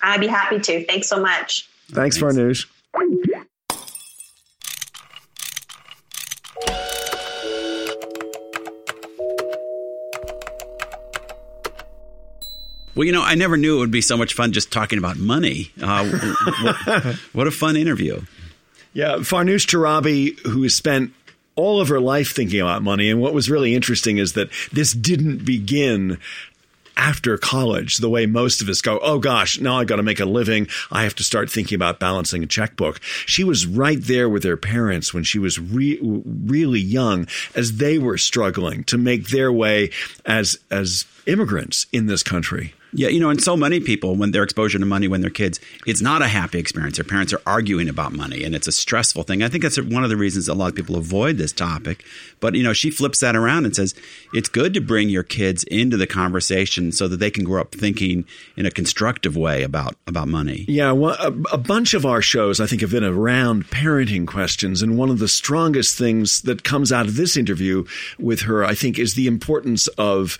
I'd 0.00 0.20
be 0.20 0.28
happy 0.28 0.60
to. 0.60 0.86
Thanks 0.86 1.10
so 1.10 1.20
much. 1.20 1.68
Thanks, 1.90 2.16
Thanks. 2.16 2.38
Farnoosh. 2.38 2.64
Well, 12.98 13.06
you 13.06 13.12
know, 13.12 13.22
I 13.22 13.36
never 13.36 13.56
knew 13.56 13.76
it 13.76 13.78
would 13.78 13.92
be 13.92 14.00
so 14.00 14.16
much 14.16 14.34
fun 14.34 14.50
just 14.50 14.72
talking 14.72 14.98
about 14.98 15.18
money. 15.18 15.70
Uh, 15.80 16.04
what, 16.62 17.14
what, 17.32 17.46
a 17.46 17.52
fun 17.52 17.76
interview. 17.76 18.22
Yeah, 18.92 19.18
Farnoosh 19.18 19.68
Torabi, 19.68 20.36
who 20.40 20.68
spent 20.68 21.12
all 21.54 21.80
of 21.80 21.86
her 21.90 22.00
life 22.00 22.34
thinking 22.34 22.60
about 22.60 22.82
money. 22.82 23.08
And 23.08 23.20
what 23.20 23.34
was 23.34 23.48
really 23.48 23.76
interesting 23.76 24.18
is 24.18 24.32
that 24.32 24.50
this 24.72 24.92
didn't 24.94 25.44
begin 25.44 26.18
after 26.96 27.38
college, 27.38 27.98
the 27.98 28.10
way 28.10 28.26
most 28.26 28.60
of 28.60 28.68
us 28.68 28.82
go, 28.82 28.98
oh 29.00 29.20
gosh, 29.20 29.60
now 29.60 29.78
I 29.78 29.84
got 29.84 29.96
to 29.96 30.02
make 30.02 30.18
a 30.18 30.24
living. 30.24 30.66
I 30.90 31.04
have 31.04 31.14
to 31.14 31.22
start 31.22 31.48
thinking 31.48 31.76
about 31.76 32.00
balancing 32.00 32.42
a 32.42 32.48
checkbook. 32.48 33.00
She 33.26 33.44
was 33.44 33.64
right 33.64 34.02
there 34.02 34.28
with 34.28 34.42
her 34.42 34.56
parents 34.56 35.14
when 35.14 35.22
she 35.22 35.38
was 35.38 35.60
re- 35.60 36.00
really 36.02 36.80
young 36.80 37.28
as 37.54 37.76
they 37.76 37.96
were 37.96 38.18
struggling 38.18 38.82
to 38.84 38.98
make 38.98 39.28
their 39.28 39.52
way 39.52 39.90
as, 40.26 40.58
as 40.68 41.04
immigrants 41.26 41.86
in 41.92 42.06
this 42.06 42.24
country. 42.24 42.74
Yeah, 42.92 43.08
you 43.08 43.20
know, 43.20 43.28
and 43.28 43.42
so 43.42 43.56
many 43.56 43.80
people, 43.80 44.16
when 44.16 44.30
their 44.30 44.42
exposure 44.42 44.78
to 44.78 44.86
money 44.86 45.08
when 45.08 45.20
they're 45.20 45.30
kids, 45.30 45.60
it's 45.86 46.00
not 46.00 46.22
a 46.22 46.28
happy 46.28 46.58
experience. 46.58 46.96
Their 46.96 47.04
parents 47.04 47.32
are 47.32 47.42
arguing 47.46 47.88
about 47.88 48.12
money, 48.12 48.44
and 48.44 48.54
it's 48.54 48.66
a 48.66 48.72
stressful 48.72 49.24
thing. 49.24 49.42
I 49.42 49.48
think 49.48 49.62
that's 49.62 49.80
one 49.80 50.04
of 50.04 50.10
the 50.10 50.16
reasons 50.16 50.48
a 50.48 50.54
lot 50.54 50.68
of 50.68 50.74
people 50.74 50.96
avoid 50.96 51.36
this 51.36 51.52
topic. 51.52 52.04
But 52.40 52.54
you 52.54 52.62
know, 52.62 52.72
she 52.72 52.90
flips 52.90 53.20
that 53.20 53.36
around 53.36 53.66
and 53.66 53.76
says 53.76 53.94
it's 54.32 54.48
good 54.48 54.74
to 54.74 54.80
bring 54.80 55.08
your 55.08 55.22
kids 55.22 55.64
into 55.64 55.96
the 55.96 56.06
conversation 56.06 56.92
so 56.92 57.08
that 57.08 57.18
they 57.18 57.30
can 57.30 57.44
grow 57.44 57.60
up 57.60 57.74
thinking 57.74 58.24
in 58.56 58.64
a 58.64 58.70
constructive 58.70 59.36
way 59.36 59.62
about 59.62 59.96
about 60.06 60.28
money. 60.28 60.64
Yeah, 60.68 60.92
well, 60.92 61.16
a, 61.18 61.54
a 61.54 61.58
bunch 61.58 61.94
of 61.94 62.06
our 62.06 62.22
shows, 62.22 62.60
I 62.60 62.66
think, 62.66 62.80
have 62.80 62.90
been 62.90 63.04
around 63.04 63.66
parenting 63.66 64.26
questions, 64.26 64.80
and 64.80 64.96
one 64.96 65.10
of 65.10 65.18
the 65.18 65.28
strongest 65.28 65.98
things 65.98 66.42
that 66.42 66.64
comes 66.64 66.90
out 66.90 67.06
of 67.06 67.16
this 67.16 67.36
interview 67.36 67.84
with 68.18 68.42
her, 68.42 68.64
I 68.64 68.74
think, 68.74 68.98
is 68.98 69.14
the 69.14 69.26
importance 69.26 69.88
of 69.98 70.38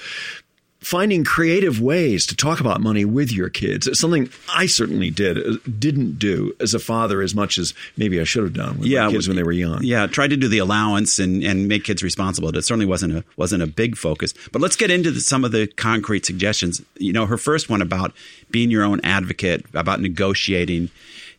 finding 0.80 1.24
creative 1.24 1.80
ways 1.80 2.24
to 2.26 2.36
talk 2.36 2.60
about 2.60 2.80
money 2.80 3.04
with 3.04 3.32
your 3.32 3.48
kids. 3.48 3.86
It's 3.86 3.98
something 3.98 4.30
I 4.48 4.66
certainly 4.66 5.10
did 5.10 5.38
uh, 5.38 5.58
didn't 5.78 6.18
do 6.18 6.54
as 6.60 6.72
a 6.72 6.78
father 6.78 7.20
as 7.20 7.34
much 7.34 7.58
as 7.58 7.74
maybe 7.96 8.20
I 8.20 8.24
should 8.24 8.44
have 8.44 8.54
done 8.54 8.78
with 8.78 8.86
yeah, 8.86 9.06
my 9.06 9.12
kids 9.12 9.26
when 9.26 9.36
they 9.36 9.42
were 9.42 9.52
young. 9.52 9.82
Yeah, 9.82 10.06
tried 10.06 10.30
to 10.30 10.36
do 10.36 10.48
the 10.48 10.58
allowance 10.58 11.18
and, 11.18 11.42
and 11.42 11.68
make 11.68 11.84
kids 11.84 12.02
responsible. 12.02 12.54
It 12.56 12.62
certainly 12.62 12.86
wasn't 12.86 13.16
a 13.16 13.24
wasn't 13.36 13.62
a 13.62 13.66
big 13.66 13.96
focus. 13.96 14.34
But 14.52 14.62
let's 14.62 14.76
get 14.76 14.90
into 14.90 15.10
the, 15.10 15.20
some 15.20 15.44
of 15.44 15.52
the 15.52 15.66
concrete 15.66 16.24
suggestions. 16.24 16.80
You 16.96 17.12
know, 17.12 17.26
her 17.26 17.38
first 17.38 17.68
one 17.68 17.82
about 17.82 18.12
being 18.50 18.70
your 18.70 18.84
own 18.84 19.00
advocate, 19.02 19.66
about 19.74 20.00
negotiating. 20.00 20.90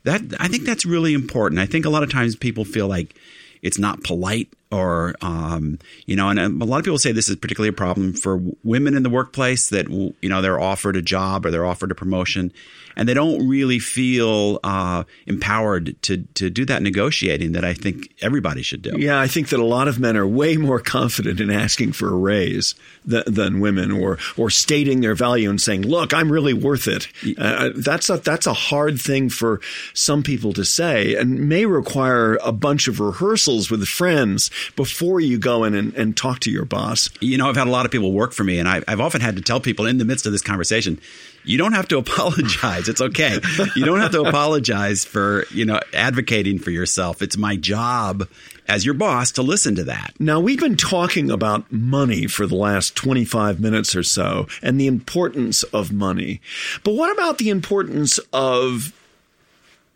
That 0.04 0.22
I 0.40 0.48
think 0.48 0.64
that's 0.64 0.86
really 0.86 1.14
important. 1.14 1.60
I 1.60 1.66
think 1.66 1.86
a 1.86 1.90
lot 1.90 2.04
of 2.04 2.12
times 2.12 2.36
people 2.36 2.66
feel 2.66 2.88
like 2.88 3.16
it's 3.62 3.78
not 3.78 4.04
polite 4.04 4.48
or 4.72 5.16
um, 5.22 5.80
you 6.06 6.16
know 6.16 6.30
and 6.30 6.40
a 6.40 6.66
lot 6.66 6.78
of 6.78 6.84
people 6.84 7.00
say 7.00 7.12
this 7.12 7.30
is 7.30 7.36
particularly 7.36 7.70
a 7.70 7.74
problem 7.74 8.14
for 8.14 8.42
women 8.64 8.96
in 8.96 9.04
the 9.04 9.10
workplace 9.10 9.70
that 9.70 9.90
you 9.90 10.30
know 10.30 10.42
they're 10.42 10.60
offered 10.60 10.96
a 10.96 11.02
job 11.02 11.46
or 11.46 11.52
they're 11.52 11.66
offered 11.66 11.92
a 11.92 11.96
promotion 11.96 12.52
and 13.00 13.08
they 13.08 13.14
don't 13.14 13.48
really 13.48 13.80
feel 13.80 14.60
uh, 14.62 15.06
empowered 15.26 15.96
to 16.02 16.18
to 16.34 16.50
do 16.50 16.66
that 16.66 16.82
negotiating 16.82 17.54
that 17.54 17.64
I 17.64 17.74
think 17.74 18.14
everybody 18.22 18.62
should 18.62 18.82
do. 18.82 18.92
Yeah, 18.98 19.20
I 19.20 19.28
think 19.28 19.50
that 19.50 19.60
a 19.60 19.66
lot 19.66 19.88
of 19.88 20.00
men 20.00 20.18
are 20.18 20.28
way 20.28 20.58
more 20.58 20.80
confident 20.82 21.40
in 21.40 21.50
asking 21.50 21.94
for 21.94 22.10
a 22.10 22.16
raise 22.16 22.76
than, 23.06 23.24
than 23.26 23.60
women, 23.62 23.92
or 23.92 24.18
or 24.36 24.50
stating 24.50 25.00
their 25.00 25.16
value 25.16 25.50
and 25.50 25.62
saying, 25.62 25.84
"Look, 25.84 26.14
I'm 26.14 26.30
really 26.30 26.54
worth 26.54 26.90
it." 26.90 27.08
Uh, 27.38 27.70
that's 27.74 28.10
a 28.10 28.18
that's 28.18 28.48
a 28.48 28.54
hard 28.54 29.00
thing 29.00 29.30
for 29.30 29.62
some 29.94 30.22
people 30.22 30.52
to 30.54 30.66
say, 30.66 31.16
and 31.16 31.48
may 31.48 31.66
require 31.66 32.38
a 32.44 32.52
bunch 32.52 32.90
of 32.90 33.00
rehearsals 33.00 33.72
with 33.72 33.88
friends 33.88 34.52
before 34.76 35.20
you 35.20 35.38
go 35.38 35.64
in 35.64 35.76
and, 35.76 35.94
and 35.96 36.16
talk 36.16 36.40
to 36.42 36.52
your 36.52 36.66
boss. 36.66 37.10
You 37.20 37.38
know, 37.38 37.50
I've 37.50 37.58
had 37.58 37.68
a 37.68 37.72
lot 37.72 37.86
of 37.86 37.92
people 37.92 38.12
work 38.12 38.34
for 38.34 38.44
me, 38.44 38.60
and 38.60 38.68
I, 38.68 38.82
I've 38.88 39.02
often 39.02 39.22
had 39.22 39.36
to 39.36 39.42
tell 39.42 39.60
people 39.60 39.86
in 39.86 39.98
the 39.98 40.06
midst 40.06 40.26
of 40.26 40.32
this 40.32 40.42
conversation 40.42 41.00
you 41.44 41.58
don't 41.58 41.74
have 41.74 41.88
to 41.90 41.98
apologize. 42.00 42.88
It's 42.88 43.02
okay. 43.02 43.40
You 43.76 43.86
don't 43.86 44.02
have 44.02 44.12
to 44.12 44.22
apologize 44.22 45.06
for, 45.06 45.46
you 45.52 45.66
know, 45.66 45.80
advocating 45.94 46.60
for 46.60 46.72
yourself. 46.72 47.22
It's 47.22 47.38
my 47.38 47.56
job 47.56 48.28
as 48.68 48.86
your 48.86 48.94
boss 48.94 49.32
to 49.34 49.42
listen 49.42 49.76
to 49.76 49.84
that. 49.86 50.14
Now, 50.20 50.40
we've 50.40 50.60
been 50.60 50.78
talking 50.78 51.32
about 51.32 51.72
money 51.72 52.28
for 52.28 52.46
the 52.46 52.56
last 52.56 52.96
25 52.96 53.60
minutes 53.60 53.96
or 53.96 54.04
so 54.04 54.48
and 54.62 54.80
the 54.80 54.88
importance 54.88 55.64
of 55.64 55.92
money. 55.92 56.40
But 56.84 56.94
what 56.94 57.12
about 57.12 57.40
the 57.40 57.50
importance 57.50 58.20
of 58.32 58.94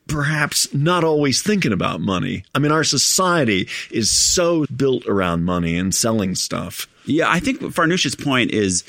perhaps 0.07 0.73
not 0.73 1.03
always 1.03 1.41
thinking 1.41 1.73
about 1.73 2.01
money? 2.01 2.43
I 2.53 2.59
mean, 2.59 2.71
our 2.71 2.83
society 2.83 3.67
is 3.91 4.11
so 4.11 4.65
built 4.75 5.05
around 5.05 5.45
money 5.45 5.77
and 5.77 5.93
selling 5.93 6.35
stuff. 6.35 6.87
Yeah, 7.05 7.29
I 7.29 7.39
think 7.39 7.73
Farnoosh's 7.73 8.15
point 8.15 8.51
is 8.51 8.83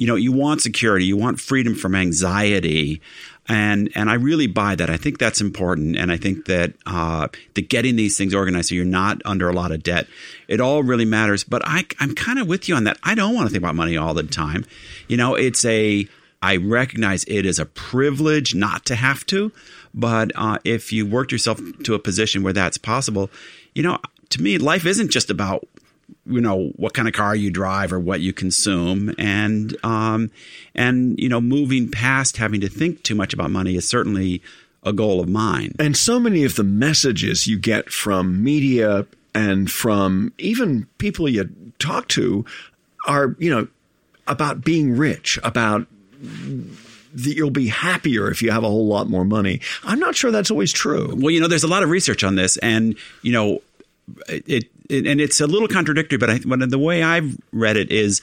you 0.00 0.06
know, 0.06 0.14
you 0.14 0.32
want 0.32 0.62
security, 0.62 1.04
you 1.04 1.16
want 1.18 1.38
freedom 1.38 1.74
from 1.74 1.94
anxiety. 1.94 3.02
And 3.48 3.90
and 3.94 4.08
I 4.08 4.14
really 4.14 4.46
buy 4.46 4.74
that. 4.74 4.88
I 4.88 4.96
think 4.96 5.18
that's 5.18 5.42
important, 5.42 5.96
and 5.96 6.10
I 6.10 6.16
think 6.16 6.46
that 6.46 6.72
uh, 6.86 7.28
that 7.54 7.68
getting 7.68 7.96
these 7.96 8.16
things 8.16 8.34
organized 8.34 8.70
so 8.70 8.76
you're 8.76 8.84
not 8.84 9.20
under 9.26 9.48
a 9.48 9.52
lot 9.52 9.72
of 9.72 9.82
debt, 9.82 10.06
it 10.48 10.60
all 10.60 10.82
really 10.82 11.04
matters. 11.04 11.44
But 11.44 11.62
I, 11.66 11.84
I'm 11.98 12.14
kind 12.14 12.38
of 12.38 12.46
with 12.46 12.68
you 12.68 12.76
on 12.76 12.84
that. 12.84 12.96
I 13.02 13.14
don't 13.14 13.34
want 13.34 13.48
to 13.48 13.52
think 13.52 13.62
about 13.62 13.74
money 13.74 13.96
all 13.96 14.14
the 14.14 14.22
time. 14.22 14.64
You 15.08 15.16
know, 15.16 15.34
it's 15.34 15.64
a 15.64 16.08
I 16.40 16.56
recognize 16.56 17.24
it 17.24 17.44
is 17.44 17.58
a 17.58 17.66
privilege 17.66 18.54
not 18.54 18.86
to 18.86 18.94
have 18.94 19.26
to, 19.26 19.52
but 19.94 20.32
uh, 20.34 20.58
if 20.64 20.92
you 20.92 21.06
worked 21.06 21.32
yourself 21.32 21.60
to 21.84 21.94
a 21.94 21.98
position 21.98 22.42
where 22.42 22.52
that's 22.52 22.78
possible, 22.78 23.30
you 23.74 23.82
know, 23.82 23.98
to 24.30 24.42
me, 24.42 24.58
life 24.58 24.86
isn't 24.86 25.10
just 25.10 25.30
about 25.30 25.66
you 26.26 26.40
know 26.40 26.72
what 26.76 26.94
kind 26.94 27.08
of 27.08 27.14
car 27.14 27.34
you 27.34 27.50
drive 27.50 27.92
or 27.92 28.00
what 28.00 28.20
you 28.20 28.32
consume. 28.32 29.14
And 29.18 29.76
um, 29.84 30.30
and 30.74 31.18
you 31.18 31.28
know 31.28 31.40
moving 31.40 31.90
past 31.90 32.36
having 32.36 32.60
to 32.60 32.68
think 32.68 33.02
too 33.02 33.14
much 33.14 33.32
about 33.32 33.50
money 33.50 33.76
is 33.76 33.88
certainly 33.88 34.42
a 34.82 34.92
goal 34.92 35.20
of 35.20 35.28
mine. 35.28 35.74
And 35.78 35.96
so 35.96 36.18
many 36.18 36.44
of 36.44 36.56
the 36.56 36.64
messages 36.64 37.46
you 37.46 37.58
get 37.58 37.90
from 37.90 38.42
media 38.42 39.06
and 39.34 39.70
from 39.70 40.32
even 40.38 40.86
people 40.98 41.28
you 41.28 41.50
talk 41.78 42.08
to 42.08 42.44
are 43.06 43.36
you 43.38 43.50
know 43.50 43.68
about 44.26 44.64
being 44.64 44.96
rich 44.96 45.38
about 45.42 45.86
that 47.14 47.34
you'll 47.36 47.50
be 47.50 47.68
happier 47.68 48.30
if 48.30 48.42
you 48.42 48.50
have 48.50 48.64
a 48.64 48.68
whole 48.68 48.86
lot 48.86 49.08
more 49.08 49.24
money. 49.24 49.60
I'm 49.84 49.98
not 49.98 50.14
sure 50.14 50.30
that's 50.30 50.50
always 50.50 50.72
true. 50.72 51.14
Well, 51.16 51.30
you 51.30 51.40
know, 51.40 51.48
there's 51.48 51.64
a 51.64 51.68
lot 51.68 51.82
of 51.82 51.90
research 51.90 52.24
on 52.24 52.34
this, 52.36 52.56
and 52.58 52.96
you 53.22 53.32
know, 53.32 53.62
it, 54.28 54.68
it, 54.88 55.06
and 55.06 55.20
it's 55.20 55.40
a 55.40 55.46
little 55.46 55.68
contradictory, 55.68 56.18
but 56.18 56.30
I, 56.30 56.40
but 56.44 56.68
the 56.70 56.78
way 56.78 57.02
I've 57.02 57.36
read 57.52 57.76
it 57.76 57.90
is 57.90 58.22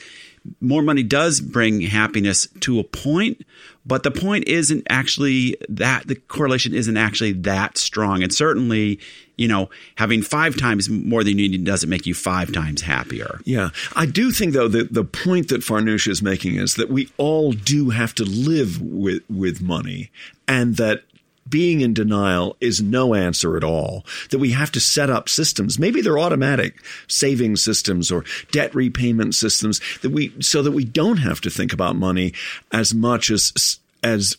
more 0.62 0.82
money 0.82 1.04
does 1.04 1.42
bring 1.42 1.82
happiness 1.82 2.48
to 2.62 2.80
a 2.80 2.84
point, 2.84 3.46
but 3.88 4.04
the 4.04 4.12
point 4.12 4.48
isn't 4.48 4.86
actually 4.90 5.56
that 5.70 6.08
the 6.08 6.16
correlation 6.16 6.74
isn't 6.74 6.98
actually 6.98 7.32
that 7.32 7.78
strong. 7.78 8.22
And 8.22 8.34
certainly, 8.34 9.00
you 9.38 9.48
know, 9.48 9.70
having 9.96 10.22
five 10.22 10.58
times 10.58 10.90
more 10.90 11.24
than 11.24 11.40
you 11.40 11.48
need 11.48 11.64
doesn't 11.64 11.90
make 11.90 12.06
you 12.06 12.14
five 12.14 12.52
times 12.52 12.82
happier. 12.82 13.40
Yeah. 13.46 13.70
I 13.96 14.06
do 14.06 14.32
think, 14.32 14.54
though, 14.54 14.68
that 14.68 14.94
the 14.94 15.06
point 15.06 15.48
that 15.50 15.62
Farnoosh 15.62 16.08
is 16.08 16.22
making 16.22 16.56
is 16.56 16.76
that 16.76 16.90
we 16.90 17.10
all 17.18 17.54
do 17.54 17.92
have 17.92 18.14
to 18.16 18.26
live 18.26 18.82
with, 18.82 19.24
with 19.30 19.62
money 19.62 20.12
and 20.48 20.76
that 20.76 21.04
being 21.50 21.82
in 21.82 21.94
denial 21.94 22.56
is 22.60 22.82
no 22.82 23.14
answer 23.14 23.58
at 23.58 23.64
all. 23.64 24.06
That 24.32 24.40
we 24.40 24.52
have 24.52 24.72
to 24.74 24.80
set 24.80 25.10
up 25.10 25.30
systems. 25.30 25.80
Maybe 25.80 26.02
they're 26.02 26.20
automatic 26.20 26.84
saving 27.08 27.56
systems 27.58 28.12
or 28.12 28.24
debt 28.52 28.74
repayment 28.76 29.36
systems 29.36 29.82
that 30.02 30.12
we, 30.12 30.34
so 30.42 30.62
that 30.62 30.72
we 30.72 30.86
don't 30.86 31.18
have 31.18 31.42
to 31.42 31.50
think 31.50 31.74
about 31.74 31.96
money 31.96 32.34
as 32.72 32.94
much 32.94 33.32
as, 33.32 33.80
as 34.04 34.38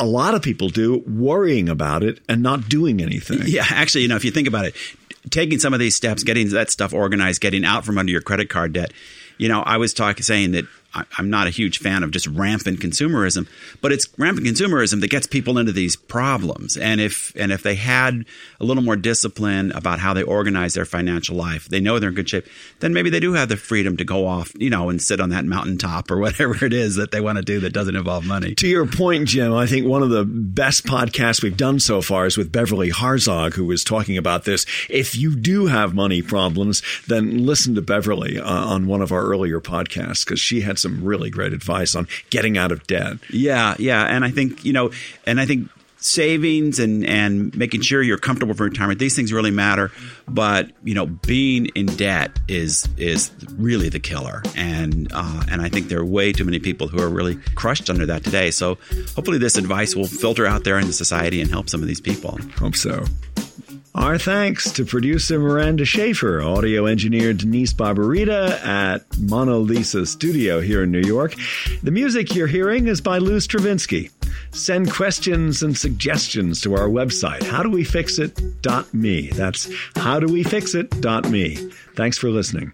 a 0.00 0.06
lot 0.06 0.34
of 0.34 0.42
people 0.42 0.68
do, 0.68 0.98
worrying 1.06 1.68
about 1.68 2.02
it 2.02 2.20
and 2.28 2.42
not 2.42 2.68
doing 2.68 3.00
anything. 3.00 3.40
Yeah. 3.44 3.66
Actually, 3.68 4.02
you 4.02 4.08
know, 4.08 4.16
if 4.16 4.24
you 4.24 4.30
think 4.30 4.48
about 4.48 4.64
it, 4.64 4.74
taking 5.30 5.58
some 5.58 5.74
of 5.74 5.80
these 5.80 5.96
steps, 5.96 6.22
getting 6.22 6.48
that 6.50 6.70
stuff 6.70 6.92
organized, 6.92 7.40
getting 7.40 7.64
out 7.64 7.84
from 7.84 7.98
under 7.98 8.12
your 8.12 8.20
credit 8.20 8.48
card 8.48 8.72
debt, 8.72 8.92
you 9.36 9.48
know, 9.48 9.60
I 9.60 9.76
was 9.76 9.94
talking, 9.94 10.22
saying 10.22 10.52
that 10.52 10.66
I'm 10.94 11.28
not 11.28 11.46
a 11.46 11.50
huge 11.50 11.78
fan 11.78 12.02
of 12.02 12.10
just 12.10 12.26
rampant 12.26 12.80
consumerism, 12.80 13.46
but 13.82 13.92
it's 13.92 14.08
rampant 14.18 14.46
consumerism 14.46 15.00
that 15.02 15.10
gets 15.10 15.26
people 15.26 15.58
into 15.58 15.70
these 15.70 15.96
problems. 15.96 16.76
And 16.78 17.00
if 17.00 17.32
and 17.36 17.52
if 17.52 17.62
they 17.62 17.74
had 17.74 18.24
a 18.58 18.64
little 18.64 18.82
more 18.82 18.96
discipline 18.96 19.70
about 19.72 19.98
how 19.98 20.14
they 20.14 20.22
organize 20.22 20.74
their 20.74 20.86
financial 20.86 21.36
life, 21.36 21.68
they 21.68 21.80
know 21.80 21.98
they're 21.98 22.08
in 22.08 22.14
good 22.14 22.28
shape. 22.28 22.46
Then 22.80 22.94
maybe 22.94 23.10
they 23.10 23.20
do 23.20 23.34
have 23.34 23.50
the 23.50 23.58
freedom 23.58 23.98
to 23.98 24.04
go 24.04 24.26
off, 24.26 24.52
you 24.56 24.70
know, 24.70 24.88
and 24.88 25.00
sit 25.00 25.20
on 25.20 25.28
that 25.30 25.44
mountaintop 25.44 26.10
or 26.10 26.18
whatever 26.18 26.64
it 26.64 26.72
is 26.72 26.96
that 26.96 27.10
they 27.10 27.20
want 27.20 27.36
to 27.36 27.44
do 27.44 27.60
that 27.60 27.74
doesn't 27.74 27.96
involve 27.96 28.24
money. 28.24 28.54
To 28.54 28.66
your 28.66 28.86
point, 28.86 29.28
Jim, 29.28 29.52
I 29.52 29.66
think 29.66 29.86
one 29.86 30.02
of 30.02 30.10
the 30.10 30.24
best 30.24 30.84
podcasts 30.84 31.42
we've 31.42 31.56
done 31.56 31.80
so 31.80 32.00
far 32.00 32.24
is 32.26 32.38
with 32.38 32.50
Beverly 32.50 32.90
Harzog, 32.90 33.54
who 33.54 33.66
was 33.66 33.84
talking 33.84 34.16
about 34.16 34.44
this. 34.44 34.64
If 34.88 35.16
you 35.16 35.36
do 35.36 35.66
have 35.66 35.94
money 35.94 36.22
problems, 36.22 36.82
then 37.06 37.44
listen 37.44 37.74
to 37.74 37.82
Beverly 37.82 38.38
uh, 38.38 38.44
on 38.48 38.86
one 38.86 39.02
of 39.02 39.12
our 39.12 39.24
earlier 39.24 39.60
podcasts 39.60 40.24
because 40.24 40.40
she 40.40 40.62
had 40.78 40.92
some 40.92 41.04
really 41.04 41.30
great 41.30 41.52
advice 41.52 41.94
on 41.94 42.06
getting 42.30 42.56
out 42.56 42.72
of 42.72 42.86
debt. 42.86 43.16
Yeah, 43.30 43.74
yeah, 43.78 44.04
and 44.04 44.24
I 44.24 44.30
think 44.30 44.64
you 44.64 44.72
know, 44.72 44.90
and 45.26 45.40
I 45.40 45.46
think 45.46 45.68
savings 46.00 46.78
and 46.78 47.04
and 47.04 47.56
making 47.56 47.80
sure 47.80 48.00
you're 48.00 48.18
comfortable 48.18 48.54
for 48.54 48.62
retirement 48.62 49.00
these 49.00 49.16
things 49.16 49.32
really 49.32 49.50
matter 49.50 49.90
but 50.28 50.70
you 50.84 50.94
know 50.94 51.06
being 51.06 51.66
in 51.74 51.86
debt 51.86 52.38
is 52.46 52.88
is 52.96 53.32
really 53.56 53.88
the 53.88 53.98
killer 53.98 54.40
and 54.54 55.10
uh, 55.12 55.42
and 55.50 55.60
I 55.60 55.68
think 55.68 55.88
there 55.88 55.98
are 55.98 56.04
way 56.04 56.32
too 56.32 56.44
many 56.44 56.60
people 56.60 56.86
who 56.86 57.02
are 57.02 57.08
really 57.08 57.34
crushed 57.56 57.90
under 57.90 58.06
that 58.06 58.22
today 58.22 58.52
so 58.52 58.78
hopefully 59.16 59.38
this 59.38 59.56
advice 59.56 59.96
will 59.96 60.06
filter 60.06 60.46
out 60.46 60.62
there 60.62 60.78
in 60.78 60.86
the 60.86 60.92
society 60.92 61.40
and 61.40 61.50
help 61.50 61.68
some 61.68 61.82
of 61.82 61.88
these 61.88 62.00
people 62.00 62.38
hope 62.60 62.76
so 62.76 63.04
our 63.98 64.16
thanks 64.16 64.70
to 64.70 64.84
producer 64.84 65.40
Miranda 65.40 65.84
Schaefer, 65.84 66.40
audio 66.40 66.86
engineer 66.86 67.32
Denise 67.32 67.72
Barbarita 67.72 68.52
at 68.64 69.02
Mona 69.18 69.58
Lisa 69.58 70.06
Studio 70.06 70.60
here 70.60 70.84
in 70.84 70.92
New 70.92 71.02
York. 71.02 71.34
The 71.82 71.90
music 71.90 72.32
you're 72.32 72.46
hearing 72.46 72.86
is 72.86 73.00
by 73.00 73.18
Lou 73.18 73.40
Stravinsky. 73.40 74.10
Send 74.52 74.92
questions 74.92 75.64
and 75.64 75.76
suggestions 75.76 76.60
to 76.60 76.74
our 76.74 76.88
website, 76.88 77.40
howdowefixit.me. 77.40 79.30
That's 79.30 79.66
howdowefixit.me. 79.66 81.54
Thanks 81.96 82.18
for 82.18 82.30
listening. 82.30 82.72